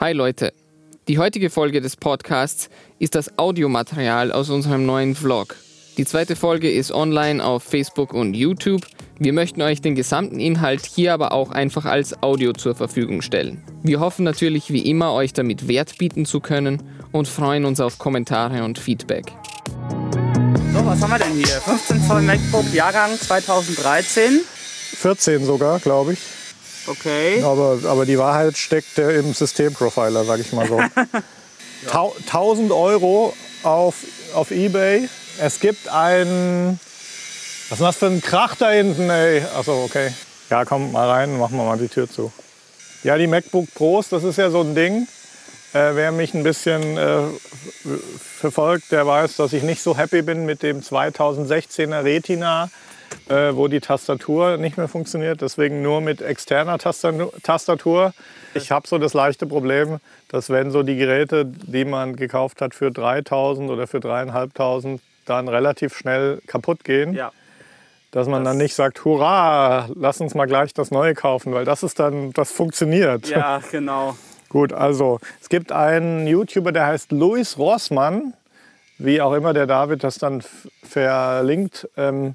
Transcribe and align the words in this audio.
Hi 0.00 0.14
Leute, 0.14 0.54
die 1.08 1.18
heutige 1.18 1.50
Folge 1.50 1.82
des 1.82 1.94
Podcasts 1.94 2.70
ist 2.98 3.14
das 3.14 3.36
Audiomaterial 3.36 4.32
aus 4.32 4.48
unserem 4.48 4.86
neuen 4.86 5.14
Vlog. 5.14 5.56
Die 5.98 6.06
zweite 6.06 6.36
Folge 6.36 6.70
ist 6.70 6.90
online 6.90 7.44
auf 7.44 7.64
Facebook 7.64 8.14
und 8.14 8.32
YouTube. 8.32 8.80
Wir 9.18 9.34
möchten 9.34 9.60
euch 9.60 9.82
den 9.82 9.94
gesamten 9.94 10.40
Inhalt 10.40 10.86
hier 10.86 11.12
aber 11.12 11.32
auch 11.32 11.50
einfach 11.50 11.84
als 11.84 12.22
Audio 12.22 12.54
zur 12.54 12.74
Verfügung 12.74 13.20
stellen. 13.20 13.62
Wir 13.82 14.00
hoffen 14.00 14.24
natürlich 14.24 14.72
wie 14.72 14.88
immer, 14.88 15.12
euch 15.12 15.34
damit 15.34 15.68
Wert 15.68 15.98
bieten 15.98 16.24
zu 16.24 16.40
können 16.40 16.82
und 17.12 17.28
freuen 17.28 17.66
uns 17.66 17.78
auf 17.78 17.98
Kommentare 17.98 18.64
und 18.64 18.78
Feedback. 18.78 19.26
So, 20.72 20.86
was 20.86 21.02
haben 21.02 21.10
wir 21.10 21.18
denn 21.18 21.34
hier? 21.34 21.60
15 21.60 22.02
Zoll 22.04 22.22
MacBook, 22.22 22.72
Jahrgang 22.72 23.10
2013. 23.18 24.40
14 24.96 25.44
sogar, 25.44 25.78
glaube 25.78 26.14
ich. 26.14 26.39
Okay. 26.86 27.42
Aber, 27.42 27.78
aber 27.84 28.06
die 28.06 28.18
Wahrheit 28.18 28.56
steckt 28.56 28.96
ja 28.96 29.10
im 29.10 29.34
Systemprofiler, 29.34 30.24
sage 30.24 30.42
ich 30.42 30.52
mal 30.52 30.66
so. 30.66 30.80
Tau 31.88 32.14
1000 32.26 32.72
Euro 32.72 33.34
auf, 33.62 33.94
auf 34.34 34.50
Ebay. 34.50 35.08
Es 35.38 35.60
gibt 35.60 35.88
ein. 35.88 36.78
Was 37.68 37.78
ist 37.78 37.84
das 37.84 37.96
für 37.96 38.06
ein 38.06 38.20
Krach 38.20 38.56
da 38.56 38.70
hinten, 38.70 39.08
ey? 39.08 39.42
Achso, 39.56 39.84
okay. 39.84 40.12
Ja, 40.50 40.64
komm 40.64 40.92
mal 40.92 41.08
rein, 41.08 41.38
machen 41.38 41.56
wir 41.56 41.64
mal 41.64 41.78
die 41.78 41.88
Tür 41.88 42.10
zu. 42.10 42.32
Ja, 43.04 43.16
die 43.16 43.28
MacBook 43.28 43.72
Pros, 43.74 44.08
das 44.08 44.24
ist 44.24 44.36
ja 44.36 44.50
so 44.50 44.60
ein 44.60 44.74
Ding. 44.74 45.06
Äh, 45.72 45.94
wer 45.94 46.10
mich 46.10 46.34
ein 46.34 46.42
bisschen 46.42 46.98
äh, 46.98 47.22
verfolgt, 48.18 48.90
der 48.90 49.06
weiß, 49.06 49.36
dass 49.36 49.52
ich 49.52 49.62
nicht 49.62 49.80
so 49.80 49.96
happy 49.96 50.22
bin 50.22 50.44
mit 50.44 50.64
dem 50.64 50.80
2016er 50.80 52.02
Retina 52.02 52.68
äh, 53.28 53.54
wo 53.54 53.68
die 53.68 53.80
Tastatur 53.80 54.56
nicht 54.56 54.76
mehr 54.76 54.88
funktioniert. 54.88 55.40
Deswegen 55.40 55.82
nur 55.82 56.00
mit 56.00 56.22
externer 56.22 56.78
Tastatur. 56.78 58.12
Ich 58.54 58.70
habe 58.70 58.88
so 58.88 58.98
das 58.98 59.14
leichte 59.14 59.46
Problem, 59.46 59.98
dass 60.28 60.50
wenn 60.50 60.70
so 60.70 60.82
die 60.82 60.96
Geräte, 60.96 61.44
die 61.44 61.84
man 61.84 62.16
gekauft 62.16 62.60
hat 62.60 62.74
für 62.74 62.90
3000 62.90 63.70
oder 63.70 63.86
für 63.86 63.98
3.500, 63.98 64.98
dann 65.26 65.48
relativ 65.48 65.96
schnell 65.96 66.40
kaputt 66.46 66.84
gehen. 66.84 67.14
Ja. 67.14 67.32
Dass 68.10 68.26
man 68.26 68.42
das 68.42 68.50
dann 68.50 68.58
nicht 68.58 68.74
sagt, 68.74 69.04
hurra, 69.04 69.88
lass 69.94 70.20
uns 70.20 70.34
mal 70.34 70.46
gleich 70.46 70.74
das 70.74 70.90
Neue 70.90 71.14
kaufen, 71.14 71.52
weil 71.52 71.64
das 71.64 71.84
ist 71.84 72.00
dann, 72.00 72.32
das 72.32 72.50
funktioniert. 72.50 73.28
Ja, 73.28 73.60
genau. 73.70 74.16
Gut, 74.48 74.72
also 74.72 75.20
es 75.40 75.48
gibt 75.48 75.70
einen 75.70 76.26
YouTuber, 76.26 76.72
der 76.72 76.86
heißt 76.86 77.12
Louis 77.12 77.56
Rossmann, 77.56 78.34
wie 78.98 79.20
auch 79.22 79.32
immer 79.32 79.52
der 79.52 79.68
David 79.68 80.02
das 80.02 80.18
dann 80.18 80.42
verlinkt. 80.82 81.88
Ähm, 81.96 82.34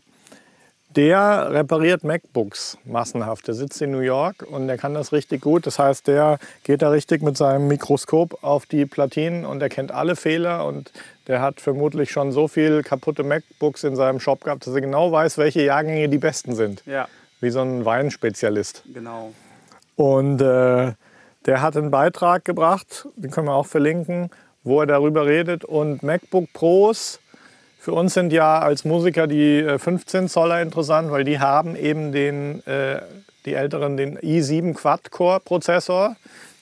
der 0.95 1.51
repariert 1.51 2.03
MacBooks 2.03 2.77
massenhaft. 2.85 3.47
Der 3.47 3.53
sitzt 3.53 3.81
in 3.81 3.91
New 3.91 3.99
York 3.99 4.45
und 4.49 4.67
der 4.67 4.77
kann 4.77 4.93
das 4.93 5.11
richtig 5.11 5.41
gut. 5.41 5.67
Das 5.67 5.77
heißt, 5.77 6.07
der 6.07 6.39
geht 6.63 6.81
da 6.81 6.89
richtig 6.89 7.21
mit 7.21 7.38
seinem 7.38 7.67
Mikroskop 7.67 8.43
auf 8.43 8.65
die 8.65 8.85
Platinen 8.85 9.45
und 9.45 9.61
er 9.61 9.69
kennt 9.69 9.91
alle 9.91 10.16
Fehler 10.16 10.66
und 10.66 10.91
der 11.27 11.41
hat 11.41 11.59
vermutlich 11.59 12.11
schon 12.11 12.31
so 12.31 12.47
viel 12.47 12.83
kaputte 12.83 13.23
MacBooks 13.23 13.83
in 13.83 13.95
seinem 13.95 14.19
Shop 14.19 14.43
gehabt, 14.43 14.66
dass 14.67 14.73
er 14.73 14.81
genau 14.81 15.11
weiß, 15.11 15.38
welche 15.38 15.63
Jahrgänge 15.63 16.07
die 16.07 16.17
besten 16.17 16.55
sind. 16.55 16.83
Ja. 16.85 17.07
Wie 17.41 17.49
so 17.49 17.61
ein 17.61 17.83
Weinspezialist. 17.83 18.83
Genau. 18.93 19.33
Und 19.95 20.41
äh, 20.41 20.93
der 21.45 21.61
hat 21.61 21.75
einen 21.75 21.91
Beitrag 21.91 22.45
gebracht, 22.45 23.07
den 23.16 23.31
können 23.31 23.47
wir 23.47 23.53
auch 23.53 23.66
verlinken, 23.66 24.29
wo 24.63 24.81
er 24.81 24.88
darüber 24.88 25.25
redet. 25.25 25.66
Und 25.66 26.03
MacBook 26.03 26.51
Pros 26.53 27.19
für 27.86 27.94
uns 27.94 28.16
sind 28.16 28.33
ja 28.33 28.58
als 28.58 28.83
Musiker 28.83 29.28
die 29.28 29.64
15 29.78 30.25
äh, 30.25 30.28
Zoller 30.28 30.59
interessant, 30.59 31.11
weil 31.11 31.23
die 31.23 31.39
haben 31.39 31.75
eben 31.75 32.11
den, 32.11 32.66
äh, 32.66 33.00
die 33.45 33.53
älteren 33.53 33.95
den 33.95 34.17
i7 34.17 34.73
Quad-Core-Prozessor, 34.73 36.16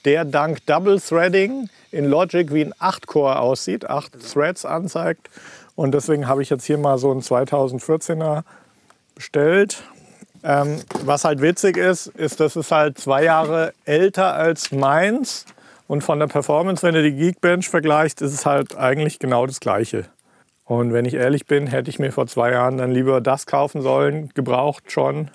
der 0.04 0.26
dank 0.26 0.66
Double 0.66 1.00
Threading 1.00 1.70
in 1.94 2.04
Logic 2.10 2.52
wie 2.52 2.66
ein 2.66 2.74
8-Core 2.74 3.40
aussieht, 3.40 3.90
8 3.90 4.34
Threads 4.34 4.66
anzeigt. 4.66 5.30
Und 5.76 5.94
deswegen 5.94 6.28
habe 6.28 6.42
ich 6.42 6.50
jetzt 6.50 6.66
hier 6.66 6.78
mal 6.78 6.98
so 6.98 7.10
einen 7.10 7.22
2014er 7.22 8.44
bestellt. 9.16 9.82
Ähm, 10.44 10.82
was 11.06 11.24
halt 11.24 11.42
witzig 11.42 11.78
ist, 11.78 12.08
ist, 12.08 12.42
dass 12.42 12.58
es 12.58 12.70
halt 12.70 12.98
zwei 12.98 13.24
Jahre 13.24 13.74
älter 13.86 14.34
als 14.34 14.74
meins. 14.74 15.46
Und 15.88 16.04
von 16.04 16.20
der 16.20 16.28
Performance, 16.28 16.86
wenn 16.86 16.96
du 16.96 17.02
die 17.02 17.16
Geekbench 17.16 17.70
vergleicht, 17.70 18.22
ist 18.22 18.34
es 18.34 18.46
halt 18.46 18.76
eigentlich 18.76 19.20
genau 19.20 19.48
das 19.48 19.62
Gleiche. 19.62 20.04
Und 20.66 20.94
wenn 20.94 21.04
ich 21.04 21.16
ehrlich 21.16 21.46
bin, 21.46 21.68
hätte 21.68 21.90
ich 21.90 22.00
mir 22.00 22.14
vor 22.14 22.26
zwei 22.26 22.52
Jahren 22.52 22.78
dann 22.78 22.92
lieber 22.92 23.20
das 23.20 23.46
kaufen 23.46 23.82
sollen, 23.82 24.30
gebraucht 24.34 24.92
schon, 24.92 25.30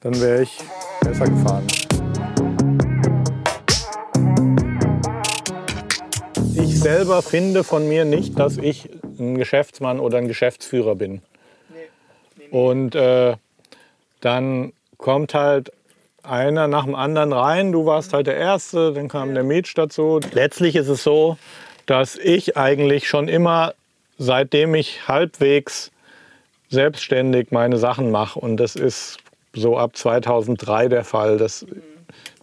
dann 0.00 0.18
wäre 0.18 0.42
ich 0.42 0.58
besser 1.02 1.26
gefahren. 1.26 1.66
Ich 6.54 6.80
selber 6.80 7.20
finde 7.20 7.64
von 7.64 7.86
mir 7.86 8.06
nicht, 8.06 8.38
dass 8.38 8.56
ich 8.56 8.88
ein 9.18 9.36
Geschäftsmann 9.36 10.00
oder 10.00 10.16
ein 10.16 10.26
Geschäftsführer 10.26 10.94
bin. 10.94 11.20
Und 12.50 12.94
äh, 12.94 13.36
dann 14.22 14.72
kommt 14.96 15.34
halt 15.34 15.70
einer 16.22 16.66
nach 16.66 16.84
dem 16.84 16.94
anderen 16.94 17.34
rein. 17.34 17.72
Du 17.72 17.84
warst 17.84 18.14
halt 18.14 18.26
der 18.26 18.36
Erste, 18.36 18.94
dann 18.94 19.08
kam 19.08 19.34
der 19.34 19.44
Mietsch 19.44 19.76
dazu. 19.76 20.20
Letztlich 20.32 20.76
ist 20.76 20.88
es 20.88 21.02
so, 21.02 21.36
dass 21.84 22.16
ich 22.16 22.56
eigentlich 22.56 23.06
schon 23.06 23.28
immer 23.28 23.74
seitdem 24.20 24.74
ich 24.74 25.08
halbwegs 25.08 25.90
selbstständig 26.68 27.52
meine 27.52 27.78
Sachen 27.78 28.10
mache, 28.10 28.38
und 28.38 28.58
das 28.58 28.76
ist 28.76 29.16
so 29.54 29.78
ab 29.78 29.96
2003 29.96 30.88
der 30.88 31.04
Fall, 31.04 31.38
dass, 31.38 31.64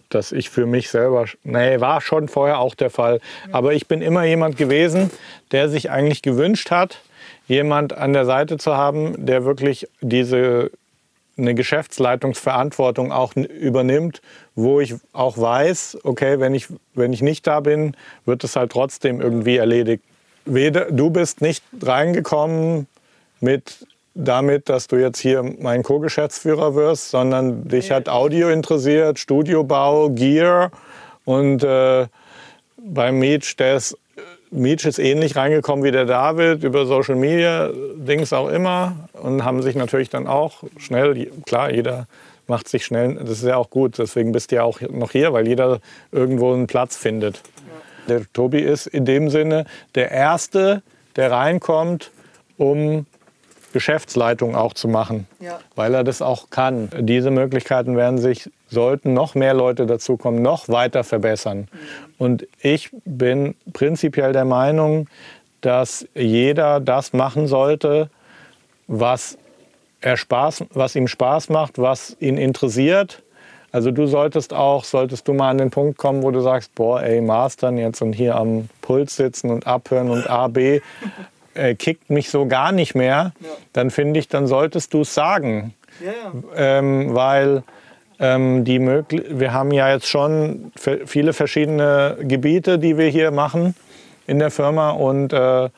dass 0.08 0.32
ich 0.32 0.50
für 0.50 0.66
mich 0.66 0.90
selber, 0.90 1.26
nee, 1.44 1.80
war 1.80 2.00
schon 2.00 2.26
vorher 2.26 2.58
auch 2.58 2.74
der 2.74 2.90
Fall, 2.90 3.20
aber 3.52 3.74
ich 3.74 3.86
bin 3.86 4.02
immer 4.02 4.24
jemand 4.24 4.56
gewesen, 4.56 5.10
der 5.52 5.68
sich 5.68 5.88
eigentlich 5.88 6.20
gewünscht 6.20 6.72
hat, 6.72 7.00
jemand 7.46 7.96
an 7.96 8.12
der 8.12 8.26
Seite 8.26 8.58
zu 8.58 8.76
haben, 8.76 9.24
der 9.24 9.44
wirklich 9.44 9.86
diese 10.00 10.72
eine 11.38 11.54
Geschäftsleitungsverantwortung 11.54 13.12
auch 13.12 13.36
übernimmt, 13.36 14.20
wo 14.56 14.80
ich 14.80 14.96
auch 15.12 15.38
weiß, 15.38 15.98
okay, 16.02 16.40
wenn 16.40 16.54
ich, 16.54 16.66
wenn 16.94 17.12
ich 17.12 17.22
nicht 17.22 17.46
da 17.46 17.60
bin, 17.60 17.96
wird 18.26 18.42
es 18.42 18.56
halt 18.56 18.72
trotzdem 18.72 19.20
irgendwie 19.20 19.58
erledigt 19.58 20.02
weder, 20.44 20.90
du 20.90 21.10
bist 21.10 21.40
nicht 21.40 21.62
reingekommen 21.82 22.86
mit 23.40 23.86
damit, 24.14 24.68
dass 24.68 24.88
du 24.88 24.96
jetzt 24.96 25.20
hier 25.20 25.42
mein 25.42 25.82
Co-Geschäftsführer 25.82 26.74
wirst, 26.74 27.10
sondern 27.10 27.68
dich 27.68 27.90
hat 27.90 28.08
Audio 28.08 28.48
interessiert, 28.48 29.18
Studiobau, 29.18 30.10
Gear 30.10 30.72
und 31.24 31.62
äh, 31.62 32.06
beim 32.76 33.18
Meech, 33.18 33.56
der 33.56 33.76
ist, 33.76 33.96
Meech 34.50 34.84
ist 34.86 34.98
ähnlich 34.98 35.36
reingekommen 35.36 35.84
wie 35.84 35.92
der 35.92 36.04
David 36.04 36.64
über 36.64 36.86
Social 36.86 37.14
Media, 37.14 37.70
Dings 37.94 38.32
auch 38.32 38.48
immer 38.48 39.08
und 39.12 39.44
haben 39.44 39.62
sich 39.62 39.76
natürlich 39.76 40.10
dann 40.10 40.26
auch 40.26 40.64
schnell, 40.78 41.30
klar, 41.46 41.72
jeder 41.72 42.06
macht 42.48 42.66
sich 42.66 42.84
schnell, 42.84 43.14
das 43.14 43.30
ist 43.30 43.44
ja 43.44 43.56
auch 43.56 43.70
gut, 43.70 43.98
deswegen 43.98 44.32
bist 44.32 44.50
du 44.50 44.56
ja 44.56 44.64
auch 44.64 44.80
noch 44.80 45.12
hier, 45.12 45.32
weil 45.32 45.46
jeder 45.46 45.80
irgendwo 46.10 46.52
einen 46.52 46.66
Platz 46.66 46.96
findet. 46.96 47.42
Der 48.08 48.22
Tobi 48.32 48.60
ist 48.60 48.86
in 48.86 49.04
dem 49.04 49.30
Sinne 49.30 49.64
der 49.94 50.10
Erste, 50.10 50.82
der 51.16 51.30
reinkommt, 51.30 52.10
um 52.56 53.06
Geschäftsleitung 53.72 54.56
auch 54.56 54.72
zu 54.72 54.88
machen, 54.88 55.26
ja. 55.40 55.60
weil 55.74 55.94
er 55.94 56.04
das 56.04 56.22
auch 56.22 56.50
kann. 56.50 56.88
Diese 56.98 57.30
Möglichkeiten 57.30 57.96
werden 57.96 58.18
sich, 58.18 58.50
sollten 58.68 59.12
noch 59.12 59.34
mehr 59.34 59.54
Leute 59.54 59.86
dazukommen, 59.86 60.42
noch 60.42 60.68
weiter 60.68 61.04
verbessern. 61.04 61.58
Mhm. 61.58 61.68
Und 62.18 62.48
ich 62.60 62.90
bin 63.04 63.54
prinzipiell 63.72 64.32
der 64.32 64.46
Meinung, 64.46 65.08
dass 65.60 66.06
jeder 66.14 66.80
das 66.80 67.12
machen 67.12 67.46
sollte, 67.46 68.10
was, 68.86 69.36
er 70.00 70.16
Spaß, 70.16 70.64
was 70.70 70.96
ihm 70.96 71.08
Spaß 71.08 71.50
macht, 71.50 71.78
was 71.78 72.16
ihn 72.20 72.38
interessiert 72.38 73.22
also 73.70 73.90
du 73.90 74.06
solltest 74.06 74.54
auch, 74.54 74.84
solltest 74.84 75.28
du 75.28 75.34
mal 75.34 75.50
an 75.50 75.58
den 75.58 75.70
Punkt 75.70 75.98
kommen, 75.98 76.22
wo 76.22 76.30
du 76.30 76.40
sagst, 76.40 76.74
boah, 76.74 77.02
ey, 77.02 77.20
Mastern 77.20 77.76
jetzt 77.76 78.00
und 78.00 78.12
hier 78.12 78.36
am 78.36 78.68
Puls 78.80 79.16
sitzen 79.16 79.50
und 79.50 79.66
abhören 79.66 80.10
und 80.10 80.28
A, 80.28 80.48
B, 80.48 80.80
äh, 81.54 81.74
kickt 81.74 82.08
mich 82.10 82.30
so 82.30 82.46
gar 82.46 82.72
nicht 82.72 82.94
mehr, 82.94 83.32
ja. 83.40 83.48
dann 83.72 83.90
finde 83.90 84.20
ich, 84.20 84.28
dann 84.28 84.46
solltest 84.46 84.94
du 84.94 85.02
es 85.02 85.14
sagen. 85.14 85.74
Ja, 86.04 86.12
ja. 86.12 86.78
Ähm, 86.78 87.14
weil 87.14 87.62
ähm, 88.20 88.64
die 88.64 88.80
wir 88.80 89.52
haben 89.52 89.70
ja 89.72 89.92
jetzt 89.92 90.08
schon 90.08 90.72
viele 91.06 91.32
verschiedene 91.32 92.16
Gebiete, 92.20 92.78
die 92.78 92.96
wir 92.96 93.08
hier 93.08 93.30
machen 93.30 93.74
in 94.26 94.38
der 94.38 94.50
Firma 94.50 94.90
und 94.90 95.32
äh, 95.32 95.68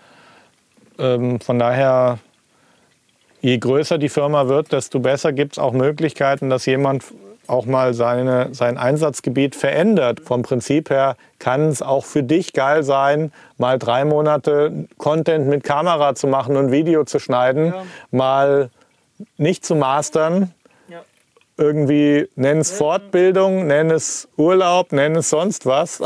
ähm, 0.99 1.41
von 1.41 1.59
daher 1.59 2.19
je 3.41 3.59
größer 3.59 3.99
die 3.99 4.09
Firma 4.09 4.49
wird, 4.49 4.73
desto 4.73 5.01
besser 5.01 5.33
gibt 5.33 5.53
es 5.53 5.59
auch 5.59 5.73
Möglichkeiten, 5.73 6.51
dass 6.51 6.67
jemand 6.67 7.05
auch 7.51 7.67
mal 7.67 7.95
seine, 7.95 8.49
sein 8.53 8.79
Einsatzgebiet 8.79 9.57
verändert. 9.57 10.21
Vom 10.21 10.43
Prinzip 10.43 10.89
her 10.91 11.17
kann 11.39 11.69
es 11.69 11.83
auch 11.83 12.05
für 12.05 12.23
dich 12.23 12.53
geil 12.53 12.83
sein, 12.83 13.33
mal 13.59 13.79
drei 13.79 14.05
Monate 14.05 14.87
Content 14.99 15.49
mit 15.49 15.65
Kamera 15.65 16.15
zu 16.15 16.27
machen 16.27 16.57
und 16.57 16.71
Video 16.71 17.05
zu 17.05 17.19
schneiden, 17.19 17.67
ja. 17.67 17.83
mal 18.11 18.71
nicht 19.37 19.65
zu 19.65 19.75
mastern, 19.75 20.55
ja. 20.89 21.03
irgendwie, 21.57 22.29
nenn 22.37 22.59
es 22.59 22.71
Fortbildung, 22.71 23.67
nenn 23.67 23.91
es 23.91 24.29
Urlaub, 24.37 24.93
nenn 24.93 25.17
es 25.17 25.31
sonst 25.31 25.67
was. 25.67 26.01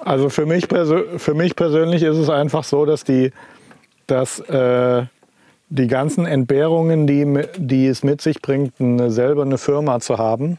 Also 0.00 0.28
für 0.28 0.46
mich, 0.46 0.66
für 0.68 1.34
mich 1.34 1.56
persönlich 1.56 2.02
ist 2.02 2.16
es 2.16 2.28
einfach 2.28 2.64
so, 2.64 2.84
dass 2.84 3.04
die, 3.04 3.32
dass, 4.06 4.40
äh, 4.40 5.04
die 5.70 5.86
ganzen 5.86 6.26
Entbehrungen, 6.26 7.06
die, 7.06 7.44
die 7.56 7.86
es 7.86 8.02
mit 8.02 8.20
sich 8.20 8.42
bringt, 8.42 8.74
eine, 8.80 9.10
selber 9.10 9.42
eine 9.42 9.56
Firma 9.56 10.00
zu 10.00 10.18
haben, 10.18 10.58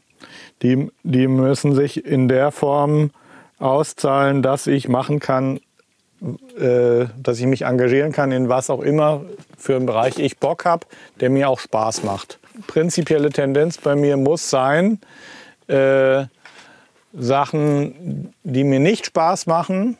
die, 0.61 0.89
die 1.03 1.27
müssen 1.27 1.75
sich 1.75 2.05
in 2.05 2.27
der 2.27 2.51
Form 2.51 3.11
auszahlen, 3.59 4.41
dass 4.41 4.67
ich 4.67 4.87
machen 4.87 5.19
kann, 5.19 5.59
äh, 6.57 7.05
dass 7.21 7.39
ich 7.39 7.45
mich 7.45 7.63
engagieren 7.63 8.13
kann 8.13 8.31
in 8.31 8.47
was 8.47 8.69
auch 8.69 8.81
immer 8.81 9.21
für 9.57 9.75
einen 9.75 9.85
Bereich 9.85 10.17
ich 10.17 10.37
Bock 10.37 10.65
habe, 10.65 10.87
der 11.19 11.29
mir 11.29 11.49
auch 11.49 11.59
Spaß 11.59 12.03
macht. 12.03 12.39
Prinzipielle 12.67 13.29
Tendenz 13.29 13.77
bei 13.77 13.95
mir 13.95 14.17
muss 14.17 14.49
sein, 14.49 14.99
äh, 15.67 16.25
Sachen, 17.13 18.33
die 18.43 18.63
mir 18.63 18.79
nicht 18.79 19.07
Spaß 19.07 19.45
machen, 19.45 19.97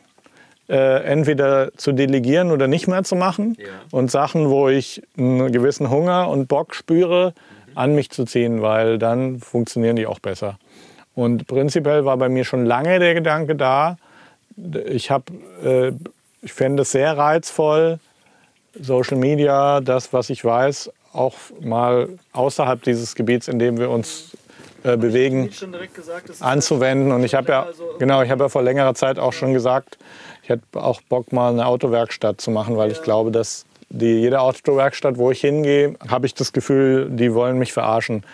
äh, 0.68 1.04
entweder 1.04 1.72
zu 1.76 1.92
delegieren 1.92 2.50
oder 2.50 2.68
nicht 2.68 2.88
mehr 2.88 3.04
zu 3.04 3.16
machen. 3.16 3.56
Ja. 3.58 3.66
Und 3.90 4.10
Sachen, 4.10 4.48
wo 4.48 4.68
ich 4.68 5.02
einen 5.16 5.50
gewissen 5.52 5.90
Hunger 5.90 6.28
und 6.28 6.48
Bock 6.48 6.74
spüre, 6.74 7.34
mhm. 7.66 7.78
an 7.78 7.94
mich 7.94 8.10
zu 8.10 8.24
ziehen, 8.24 8.62
weil 8.62 8.98
dann 8.98 9.40
funktionieren 9.40 9.96
die 9.96 10.06
auch 10.06 10.18
besser. 10.18 10.58
Und 11.14 11.46
prinzipiell 11.46 12.04
war 12.04 12.16
bei 12.16 12.28
mir 12.28 12.44
schon 12.44 12.64
lange 12.64 12.98
der 12.98 13.14
Gedanke 13.14 13.54
da, 13.54 13.96
ich, 14.86 15.10
äh, 15.10 15.92
ich 16.42 16.52
fände 16.52 16.82
es 16.82 16.92
sehr 16.92 17.16
reizvoll, 17.16 17.98
Social 18.80 19.18
Media, 19.18 19.80
das, 19.80 20.12
was 20.12 20.30
ich 20.30 20.44
weiß, 20.44 20.90
auch 21.12 21.34
mal 21.60 22.08
außerhalb 22.32 22.82
dieses 22.82 23.14
Gebiets, 23.14 23.48
in 23.48 23.58
dem 23.58 23.78
wir 23.78 23.90
uns 23.90 24.36
äh, 24.84 24.96
bewegen, 24.96 25.50
gesagt, 25.94 26.30
anzuwenden. 26.40 27.12
Und 27.12 27.24
ich 27.24 27.34
habe 27.34 27.52
ja, 27.52 27.62
also 27.64 27.84
genau, 27.98 28.22
ich 28.22 28.30
habe 28.30 28.44
ja 28.44 28.48
vor 28.48 28.62
längerer 28.62 28.94
Zeit 28.94 29.18
auch 29.18 29.32
schon 29.32 29.52
gesagt, 29.52 29.98
ich 30.42 30.48
hätte 30.48 30.64
auch 30.74 31.00
Bock, 31.02 31.32
mal 31.32 31.52
eine 31.52 31.66
Autowerkstatt 31.66 32.40
zu 32.40 32.50
machen, 32.50 32.76
weil 32.76 32.90
ich 32.90 33.00
glaube, 33.02 33.30
dass 33.30 33.64
die, 33.90 34.20
jede 34.20 34.40
Autowerkstatt, 34.40 35.16
wo 35.16 35.30
ich 35.30 35.40
hingehe, 35.40 35.94
habe 36.08 36.26
ich 36.26 36.34
das 36.34 36.52
Gefühl, 36.52 37.08
die 37.10 37.32
wollen 37.32 37.58
mich 37.58 37.72
verarschen. 37.72 38.24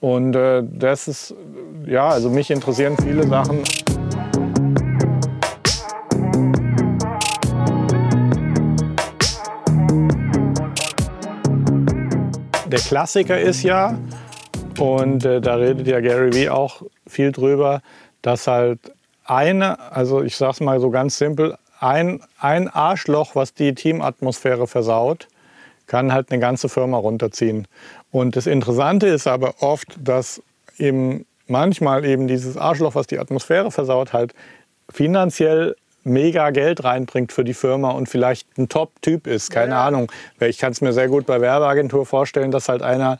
Und 0.00 0.34
äh, 0.34 0.64
das 0.64 1.06
ist, 1.06 1.34
ja, 1.86 2.08
also 2.08 2.30
mich 2.30 2.50
interessieren 2.50 2.96
viele 3.00 3.26
Sachen. 3.28 3.62
Der 12.66 12.80
Klassiker 12.80 13.38
ist 13.38 13.62
ja, 13.62 13.98
und 14.78 15.24
äh, 15.24 15.40
da 15.40 15.56
redet 15.56 15.86
ja 15.86 16.00
Gary 16.00 16.32
Vee 16.32 16.48
auch 16.48 16.82
viel 17.06 17.30
drüber, 17.30 17.82
dass 18.22 18.46
halt 18.46 18.80
eine, 19.30 19.92
also 19.92 20.22
ich 20.22 20.36
sag's 20.36 20.60
mal 20.60 20.80
so 20.80 20.90
ganz 20.90 21.16
simpel, 21.16 21.56
ein, 21.78 22.20
ein 22.38 22.68
Arschloch, 22.68 23.34
was 23.34 23.54
die 23.54 23.74
Teamatmosphäre 23.74 24.66
versaut, 24.66 25.28
kann 25.86 26.12
halt 26.12 26.30
eine 26.30 26.40
ganze 26.40 26.68
Firma 26.68 26.98
runterziehen. 26.98 27.66
Und 28.10 28.36
das 28.36 28.46
Interessante 28.46 29.06
ist 29.06 29.26
aber 29.26 29.54
oft, 29.60 29.96
dass 29.98 30.42
eben 30.78 31.26
manchmal 31.46 32.04
eben 32.04 32.28
dieses 32.28 32.56
Arschloch, 32.56 32.94
was 32.94 33.06
die 33.06 33.18
Atmosphäre 33.18 33.70
versaut, 33.70 34.12
halt 34.12 34.34
finanziell 34.88 35.76
mega 36.02 36.50
Geld 36.50 36.84
reinbringt 36.84 37.32
für 37.32 37.44
die 37.44 37.54
Firma 37.54 37.90
und 37.90 38.08
vielleicht 38.08 38.58
ein 38.58 38.68
Top-Typ 38.68 39.26
ist, 39.26 39.50
keine 39.50 39.72
ja. 39.72 39.86
Ahnung. 39.86 40.10
Ich 40.40 40.58
kann 40.58 40.72
es 40.72 40.80
mir 40.80 40.92
sehr 40.92 41.08
gut 41.08 41.26
bei 41.26 41.40
Werbeagentur 41.40 42.06
vorstellen, 42.06 42.50
dass 42.50 42.68
halt 42.68 42.82
einer 42.82 43.18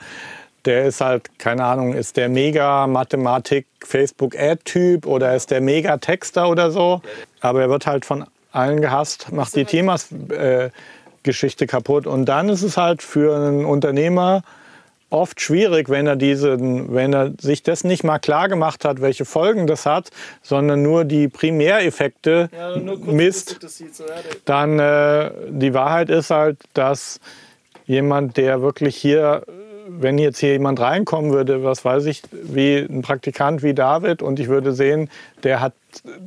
der 0.64 0.86
ist 0.86 1.00
halt, 1.00 1.38
keine 1.38 1.64
Ahnung, 1.64 1.94
ist 1.94 2.16
der 2.16 2.28
mega 2.28 2.86
Mathematik 2.86 3.66
Facebook 3.82 4.38
Ad 4.38 4.62
Typ 4.64 5.06
oder 5.06 5.34
ist 5.34 5.50
der 5.50 5.60
mega 5.60 5.96
Texter 5.96 6.48
oder 6.48 6.70
so. 6.70 7.00
Aber 7.40 7.62
er 7.62 7.70
wird 7.70 7.86
halt 7.86 8.04
von 8.04 8.26
allen 8.52 8.80
gehasst, 8.80 9.32
macht 9.32 9.54
die 9.56 9.64
Themas 9.64 10.08
äh, 10.30 10.70
kaputt. 11.66 12.06
Und 12.06 12.26
dann 12.26 12.48
ist 12.48 12.62
es 12.62 12.76
halt 12.76 13.02
für 13.02 13.36
einen 13.36 13.64
Unternehmer 13.64 14.42
oft 15.10 15.40
schwierig, 15.40 15.88
wenn 15.88 16.06
er, 16.06 16.16
diesen, 16.16 16.94
wenn 16.94 17.12
er 17.12 17.32
sich 17.40 17.62
das 17.62 17.84
nicht 17.84 18.04
mal 18.04 18.18
klar 18.18 18.48
gemacht 18.48 18.84
hat, 18.84 19.00
welche 19.00 19.24
Folgen 19.24 19.66
das 19.66 19.84
hat, 19.84 20.10
sondern 20.42 20.82
nur 20.82 21.04
die 21.04 21.28
Primäreffekte 21.28 22.48
ja, 22.52 22.76
nur 22.76 22.98
misst. 22.98 23.58
Dann 24.44 24.78
äh, 24.78 25.30
die 25.48 25.74
Wahrheit 25.74 26.10
ist 26.10 26.30
halt, 26.30 26.58
dass 26.74 27.20
jemand, 27.86 28.36
der 28.36 28.62
wirklich 28.62 28.96
hier 28.96 29.42
wenn 29.98 30.18
jetzt 30.18 30.38
hier 30.38 30.52
jemand 30.52 30.80
reinkommen 30.80 31.32
würde, 31.32 31.64
was 31.64 31.84
weiß 31.84 32.06
ich, 32.06 32.22
wie 32.32 32.76
ein 32.78 33.02
Praktikant 33.02 33.62
wie 33.62 33.74
David 33.74 34.22
und 34.22 34.38
ich 34.40 34.48
würde 34.48 34.72
sehen, 34.72 35.10
der 35.42 35.60
hat, 35.60 35.74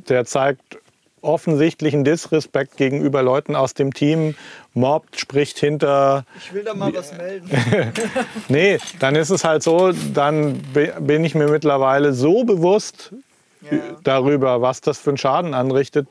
der 0.08 0.24
zeigt 0.24 0.78
offensichtlichen 1.20 2.04
Disrespekt 2.04 2.76
gegenüber 2.76 3.22
Leuten 3.22 3.56
aus 3.56 3.72
dem 3.72 3.94
Team, 3.94 4.34
mobbt, 4.74 5.18
spricht 5.18 5.58
hinter. 5.58 6.24
Ich 6.38 6.52
will 6.52 6.64
da 6.64 6.74
mal 6.74 6.92
was 6.94 7.16
melden. 7.16 7.48
nee, 8.48 8.78
dann 9.00 9.16
ist 9.16 9.30
es 9.30 9.42
halt 9.42 9.62
so, 9.62 9.92
dann 10.12 10.60
bin 11.00 11.24
ich 11.24 11.34
mir 11.34 11.48
mittlerweile 11.48 12.12
so 12.12 12.44
bewusst 12.44 13.12
ja. 13.62 13.78
darüber, 14.02 14.60
was 14.60 14.82
das 14.82 14.98
für 14.98 15.10
einen 15.10 15.16
Schaden 15.16 15.54
anrichtet, 15.54 16.06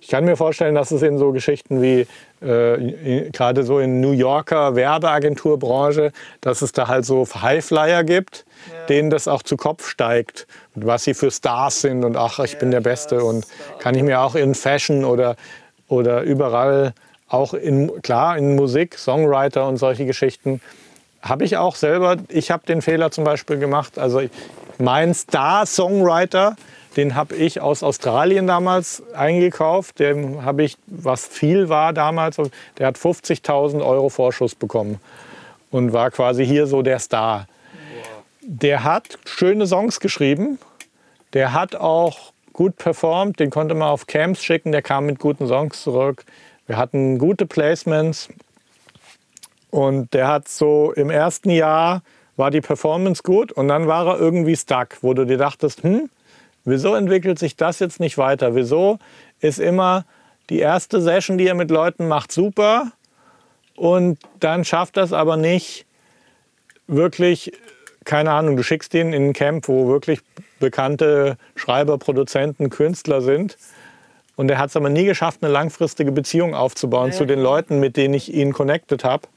ich 0.00 0.08
kann 0.08 0.24
mir 0.24 0.36
vorstellen, 0.36 0.74
dass 0.74 0.90
es 0.90 1.02
in 1.02 1.18
so 1.18 1.30
Geschichten 1.32 1.82
wie 1.82 2.06
äh, 2.40 3.30
gerade 3.30 3.62
so 3.64 3.78
in 3.78 4.00
New 4.00 4.12
Yorker 4.12 4.74
Werbeagenturbranche, 4.74 6.12
dass 6.40 6.62
es 6.62 6.72
da 6.72 6.88
halt 6.88 7.04
so 7.04 7.26
Highflyer 7.26 8.04
gibt, 8.04 8.44
ja. 8.70 8.86
denen 8.86 9.10
das 9.10 9.28
auch 9.28 9.42
zu 9.42 9.56
Kopf 9.56 9.88
steigt, 9.88 10.46
was 10.74 11.04
sie 11.04 11.14
für 11.14 11.30
Stars 11.30 11.80
sind 11.80 12.04
und 12.04 12.16
ach, 12.16 12.38
ich 12.40 12.54
ja, 12.54 12.58
bin 12.58 12.70
der 12.70 12.80
Beste 12.80 13.22
und 13.24 13.46
kann 13.78 13.94
ich 13.94 14.02
mir 14.02 14.20
auch 14.20 14.34
in 14.34 14.54
Fashion 14.54 15.04
oder, 15.04 15.36
oder 15.88 16.22
überall, 16.22 16.94
auch 17.28 17.54
in, 17.54 18.02
klar, 18.02 18.36
in 18.36 18.56
Musik, 18.56 18.98
Songwriter 18.98 19.68
und 19.68 19.76
solche 19.76 20.06
Geschichten, 20.06 20.60
habe 21.22 21.44
ich 21.44 21.56
auch 21.56 21.76
selber, 21.76 22.16
ich 22.28 22.50
habe 22.50 22.64
den 22.66 22.82
Fehler 22.82 23.10
zum 23.10 23.24
Beispiel 23.24 23.58
gemacht, 23.58 23.98
also 23.98 24.22
mein 24.78 25.12
Star-Songwriter, 25.14 26.56
den 27.00 27.14
habe 27.14 27.34
ich 27.34 27.62
aus 27.62 27.82
Australien 27.82 28.46
damals 28.46 29.02
eingekauft. 29.14 30.00
Den 30.00 30.44
habe 30.44 30.64
ich, 30.64 30.76
was 30.86 31.26
viel 31.26 31.70
war 31.70 31.94
damals, 31.94 32.36
der 32.76 32.88
hat 32.88 32.98
50.000 32.98 33.82
Euro 33.82 34.10
Vorschuss 34.10 34.54
bekommen 34.54 35.00
und 35.70 35.94
war 35.94 36.10
quasi 36.10 36.44
hier 36.44 36.66
so 36.66 36.82
der 36.82 36.98
Star. 36.98 37.46
Der 38.42 38.84
hat 38.84 39.18
schöne 39.24 39.66
Songs 39.66 39.98
geschrieben. 39.98 40.58
Der 41.32 41.54
hat 41.54 41.74
auch 41.74 42.32
gut 42.52 42.76
performt. 42.76 43.40
Den 43.40 43.48
konnte 43.48 43.74
man 43.74 43.88
auf 43.88 44.06
Camps 44.06 44.44
schicken. 44.44 44.70
Der 44.70 44.82
kam 44.82 45.06
mit 45.06 45.18
guten 45.18 45.46
Songs 45.46 45.82
zurück. 45.82 46.26
Wir 46.66 46.76
hatten 46.76 47.16
gute 47.16 47.46
Placements. 47.46 48.28
Und 49.70 50.12
der 50.12 50.28
hat 50.28 50.48
so 50.48 50.92
im 50.92 51.08
ersten 51.08 51.48
Jahr 51.48 52.02
war 52.36 52.50
die 52.50 52.60
Performance 52.60 53.22
gut 53.22 53.52
und 53.52 53.68
dann 53.68 53.86
war 53.86 54.06
er 54.06 54.18
irgendwie 54.18 54.56
stuck, 54.56 54.98
wo 55.02 55.14
du 55.14 55.24
dir 55.24 55.38
dachtest, 55.38 55.82
hm, 55.82 56.10
Wieso 56.64 56.94
entwickelt 56.94 57.38
sich 57.38 57.56
das 57.56 57.78
jetzt 57.78 58.00
nicht 58.00 58.18
weiter? 58.18 58.54
Wieso 58.54 58.98
ist 59.40 59.58
immer 59.58 60.04
die 60.50 60.58
erste 60.58 61.00
Session, 61.00 61.38
die 61.38 61.46
er 61.46 61.54
mit 61.54 61.70
Leuten 61.70 62.08
macht, 62.08 62.32
super 62.32 62.92
und 63.76 64.18
dann 64.40 64.64
schafft 64.64 64.96
das 64.96 65.12
aber 65.12 65.36
nicht 65.36 65.86
wirklich, 66.86 67.52
keine 68.04 68.32
Ahnung, 68.32 68.56
du 68.56 68.62
schickst 68.62 68.92
ihn 68.94 69.12
in 69.12 69.28
ein 69.28 69.32
Camp, 69.32 69.68
wo 69.68 69.88
wirklich 69.88 70.20
bekannte 70.58 71.38
Schreiber, 71.54 71.96
Produzenten, 71.96 72.68
Künstler 72.68 73.22
sind 73.22 73.56
und 74.36 74.50
er 74.50 74.58
hat 74.58 74.70
es 74.70 74.76
aber 74.76 74.90
nie 74.90 75.04
geschafft, 75.04 75.42
eine 75.42 75.52
langfristige 75.52 76.12
Beziehung 76.12 76.54
aufzubauen 76.54 77.10
ja. 77.10 77.16
zu 77.16 77.24
den 77.24 77.40
Leuten, 77.40 77.78
mit 77.78 77.96
denen 77.96 78.14
ich 78.14 78.32
ihn 78.32 78.52
connected 78.52 79.04
habe. 79.04 79.28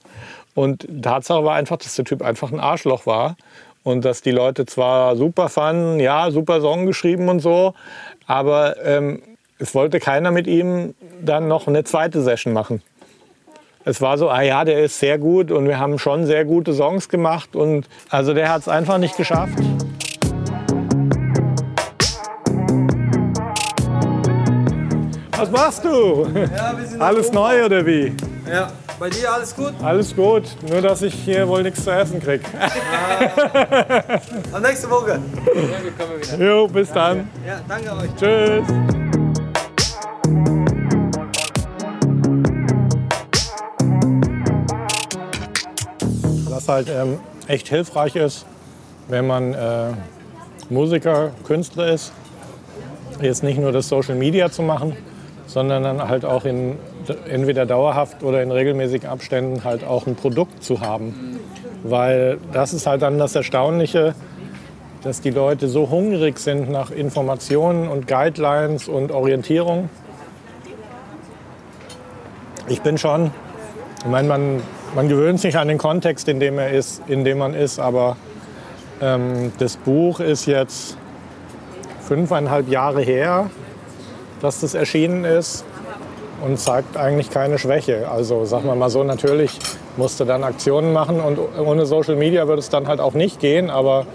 Und 0.56 0.88
Tatsache 1.02 1.44
war 1.44 1.56
einfach, 1.56 1.78
dass 1.78 1.96
der 1.96 2.06
Typ 2.06 2.22
einfach 2.22 2.52
ein 2.52 2.60
Arschloch 2.60 3.06
war 3.06 3.36
und 3.84 4.06
dass 4.06 4.22
die 4.22 4.32
Leute 4.32 4.66
zwar 4.66 5.16
super 5.16 5.50
fanden, 5.50 6.00
ja, 6.00 6.32
super 6.32 6.62
Song 6.62 6.86
geschrieben 6.86 7.30
und 7.30 7.40
so, 7.40 7.74
aber 8.28 8.84
ähm, 8.84 9.22
es 9.60 9.76
wollte 9.76 10.00
keiner 10.00 10.32
mit 10.32 10.48
ihm 10.48 10.96
dann 11.22 11.48
noch 11.48 11.68
eine 11.68 11.84
zweite 11.84 12.22
Session 12.22 12.54
machen. 12.54 12.82
Es 13.86 14.02
war 14.02 14.18
so, 14.18 14.30
ah 14.30 14.42
ja, 14.42 14.64
der 14.64 14.82
ist 14.84 15.00
sehr 15.00 15.18
gut 15.18 15.52
und 15.52 15.68
wir 15.68 15.78
haben 15.78 16.00
schon 16.00 16.26
sehr 16.26 16.46
gute 16.46 16.74
Songs 16.74 17.10
gemacht 17.10 17.56
und 17.56 17.88
also 18.10 18.34
der 18.34 18.50
hat 18.50 18.62
es 18.62 18.68
einfach 18.70 18.98
nicht 18.98 19.18
geschafft. 19.18 19.58
Was 25.38 25.52
machst 25.52 25.84
du? 25.84 26.26
Ja, 26.34 26.74
Alles 27.00 27.34
neu 27.34 27.66
oder 27.66 27.86
wie? 27.86 28.14
Ja. 28.50 28.72
Bei 29.04 29.10
dir 29.10 29.34
alles 29.34 29.54
gut? 29.54 29.74
Alles 29.82 30.16
gut, 30.16 30.44
nur 30.66 30.80
dass 30.80 31.02
ich 31.02 31.14
hier 31.14 31.46
wohl 31.46 31.62
nichts 31.62 31.84
zu 31.84 31.92
essen 31.92 32.22
krieg. 32.22 32.40
Ah. 32.58 34.22
Am 34.54 34.62
nächste 34.62 34.90
Woche. 34.90 35.20
Ja, 35.46 36.40
wir. 36.40 36.48
Jo, 36.48 36.68
bis 36.70 36.90
dann. 36.90 37.30
Ja, 37.46 37.60
danke 37.68 37.92
euch. 37.98 38.16
Tschüss. 38.16 38.66
Was 46.48 46.70
halt 46.70 46.88
ähm, 46.90 47.20
echt 47.50 47.68
hilfreich 47.68 48.16
ist, 48.16 48.46
wenn 49.10 49.28
man 49.28 49.54
äh, 49.54 49.90
Musiker, 50.70 51.32
Künstler 51.46 51.88
ist, 51.88 52.14
jetzt 53.20 53.44
nicht 53.44 53.60
nur 53.60 53.74
das 53.74 53.90
Social 53.90 54.16
Media 54.16 54.50
zu 54.50 54.62
machen, 54.62 54.96
sondern 55.46 55.84
dann 55.84 56.08
halt 56.08 56.24
auch 56.24 56.46
in 56.46 56.78
entweder 57.30 57.66
dauerhaft 57.66 58.24
oder 58.24 58.42
in 58.42 58.52
regelmäßigen 58.52 59.10
Abständen 59.10 59.64
halt 59.64 59.84
auch 59.84 60.08
ein 60.08 60.16
Produkt 60.16 60.64
zu 60.64 60.82
haben. 60.82 61.40
Weil 61.84 62.38
das 62.54 62.74
ist 62.74 62.88
halt 62.88 63.02
dann 63.02 63.18
das 63.18 63.36
Erstaunliche, 63.36 64.16
dass 65.04 65.20
die 65.20 65.32
Leute 65.32 65.68
so 65.68 65.90
hungrig 65.90 66.40
sind 66.40 66.70
nach 66.70 66.92
Informationen 66.92 67.90
und 67.90 68.08
Guidelines 68.08 68.88
und 68.88 69.12
Orientierung. 69.12 69.90
Ich 72.70 72.82
bin 72.82 72.98
schon, 72.98 73.32
ich 74.00 74.06
meine, 74.06 74.28
man, 74.30 74.62
man 74.96 75.10
gewöhnt 75.10 75.42
sich 75.42 75.58
an 75.58 75.68
den 75.68 75.78
Kontext, 75.78 76.30
in 76.30 76.40
dem, 76.40 76.58
er 76.58 76.72
ist, 76.72 77.02
in 77.08 77.26
dem 77.26 77.40
man 77.40 77.54
ist, 77.54 77.80
aber 77.80 78.16
ähm, 79.02 79.52
das 79.58 79.76
Buch 79.76 80.22
ist 80.22 80.46
jetzt 80.46 80.98
fünfeinhalb 82.00 82.70
Jahre 82.70 83.02
her, 83.02 83.50
dass 84.42 84.62
das 84.62 84.74
erschienen 84.74 85.26
ist 85.26 85.66
und 86.44 86.60
zeigt 86.60 86.98
eigentlich 86.98 87.30
keine 87.30 87.58
Schwäche. 87.58 88.10
Also 88.10 88.44
sagen 88.44 88.66
wir 88.66 88.76
mal 88.76 88.90
so, 88.90 89.04
natürlich 89.04 89.58
musste 89.96 90.26
dann 90.26 90.44
Aktionen 90.44 90.92
machen 90.92 91.22
und 91.22 91.40
ohne 91.58 91.86
Social 91.86 92.16
Media 92.16 92.48
würde 92.48 92.60
es 92.60 92.70
dann 92.70 92.88
halt 92.88 93.00
auch 93.00 93.14
nicht 93.14 93.40
gehen, 93.40 93.70
aber 93.70 94.06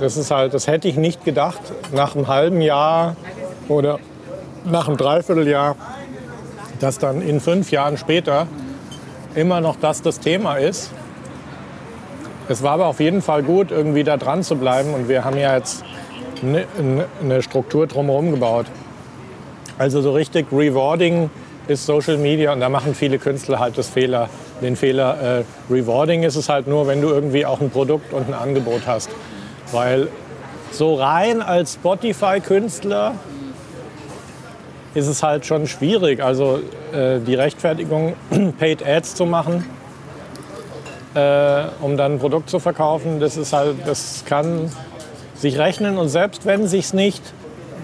das 0.00 0.16
ist 0.16 0.30
halt, 0.30 0.54
das 0.54 0.66
hätte 0.66 0.88
ich 0.88 0.96
nicht 0.96 1.24
gedacht, 1.24 1.60
nach 1.92 2.16
einem 2.16 2.28
halben 2.28 2.62
Jahr 2.62 3.16
oder 3.68 3.98
nach 4.64 4.88
einem 4.88 4.96
Dreivierteljahr, 4.96 5.76
dass 6.80 6.98
dann 6.98 7.20
in 7.20 7.40
fünf 7.40 7.70
Jahren 7.70 7.98
später 7.98 8.46
immer 9.34 9.60
noch 9.60 9.76
das 9.76 10.00
das 10.00 10.20
Thema 10.20 10.56
ist. 10.56 10.90
Es 12.48 12.62
war 12.62 12.72
aber 12.72 12.86
auf 12.86 12.98
jeden 12.98 13.20
Fall 13.20 13.42
gut, 13.42 13.70
irgendwie 13.70 14.04
da 14.04 14.16
dran 14.16 14.42
zu 14.42 14.56
bleiben 14.56 14.94
und 14.94 15.08
wir 15.08 15.24
haben 15.24 15.36
ja 15.36 15.54
jetzt 15.54 15.84
eine, 16.42 16.64
eine 17.22 17.42
Struktur 17.42 17.86
drumherum 17.86 18.30
gebaut. 18.30 18.66
Also 19.80 20.02
so 20.02 20.12
richtig 20.12 20.52
rewarding 20.52 21.30
ist 21.66 21.86
Social 21.86 22.18
Media 22.18 22.52
und 22.52 22.60
da 22.60 22.68
machen 22.68 22.94
viele 22.94 23.18
Künstler 23.18 23.60
halt 23.60 23.78
das 23.78 23.88
Fehler, 23.88 24.28
den 24.60 24.76
Fehler. 24.76 25.38
Äh, 25.38 25.72
rewarding 25.72 26.22
ist 26.22 26.36
es 26.36 26.50
halt 26.50 26.66
nur, 26.66 26.86
wenn 26.86 27.00
du 27.00 27.08
irgendwie 27.08 27.46
auch 27.46 27.62
ein 27.62 27.70
Produkt 27.70 28.12
und 28.12 28.28
ein 28.28 28.34
Angebot 28.34 28.82
hast. 28.86 29.08
Weil 29.72 30.08
so 30.70 30.96
rein 30.96 31.40
als 31.40 31.72
Spotify-Künstler 31.72 33.14
ist 34.92 35.06
es 35.06 35.22
halt 35.22 35.46
schon 35.46 35.66
schwierig. 35.66 36.22
Also 36.22 36.58
äh, 36.92 37.18
die 37.20 37.34
Rechtfertigung, 37.34 38.16
Paid 38.58 38.86
Ads 38.86 39.14
zu 39.14 39.24
machen, 39.24 39.64
äh, 41.14 41.62
um 41.80 41.96
dann 41.96 42.16
ein 42.16 42.18
Produkt 42.18 42.50
zu 42.50 42.58
verkaufen, 42.58 43.18
das 43.18 43.38
ist 43.38 43.54
halt, 43.54 43.76
das 43.86 44.24
kann 44.26 44.70
sich 45.36 45.56
rechnen 45.56 45.96
und 45.96 46.10
selbst 46.10 46.44
wenn 46.44 46.68
sich 46.68 46.92
nicht 46.92 47.22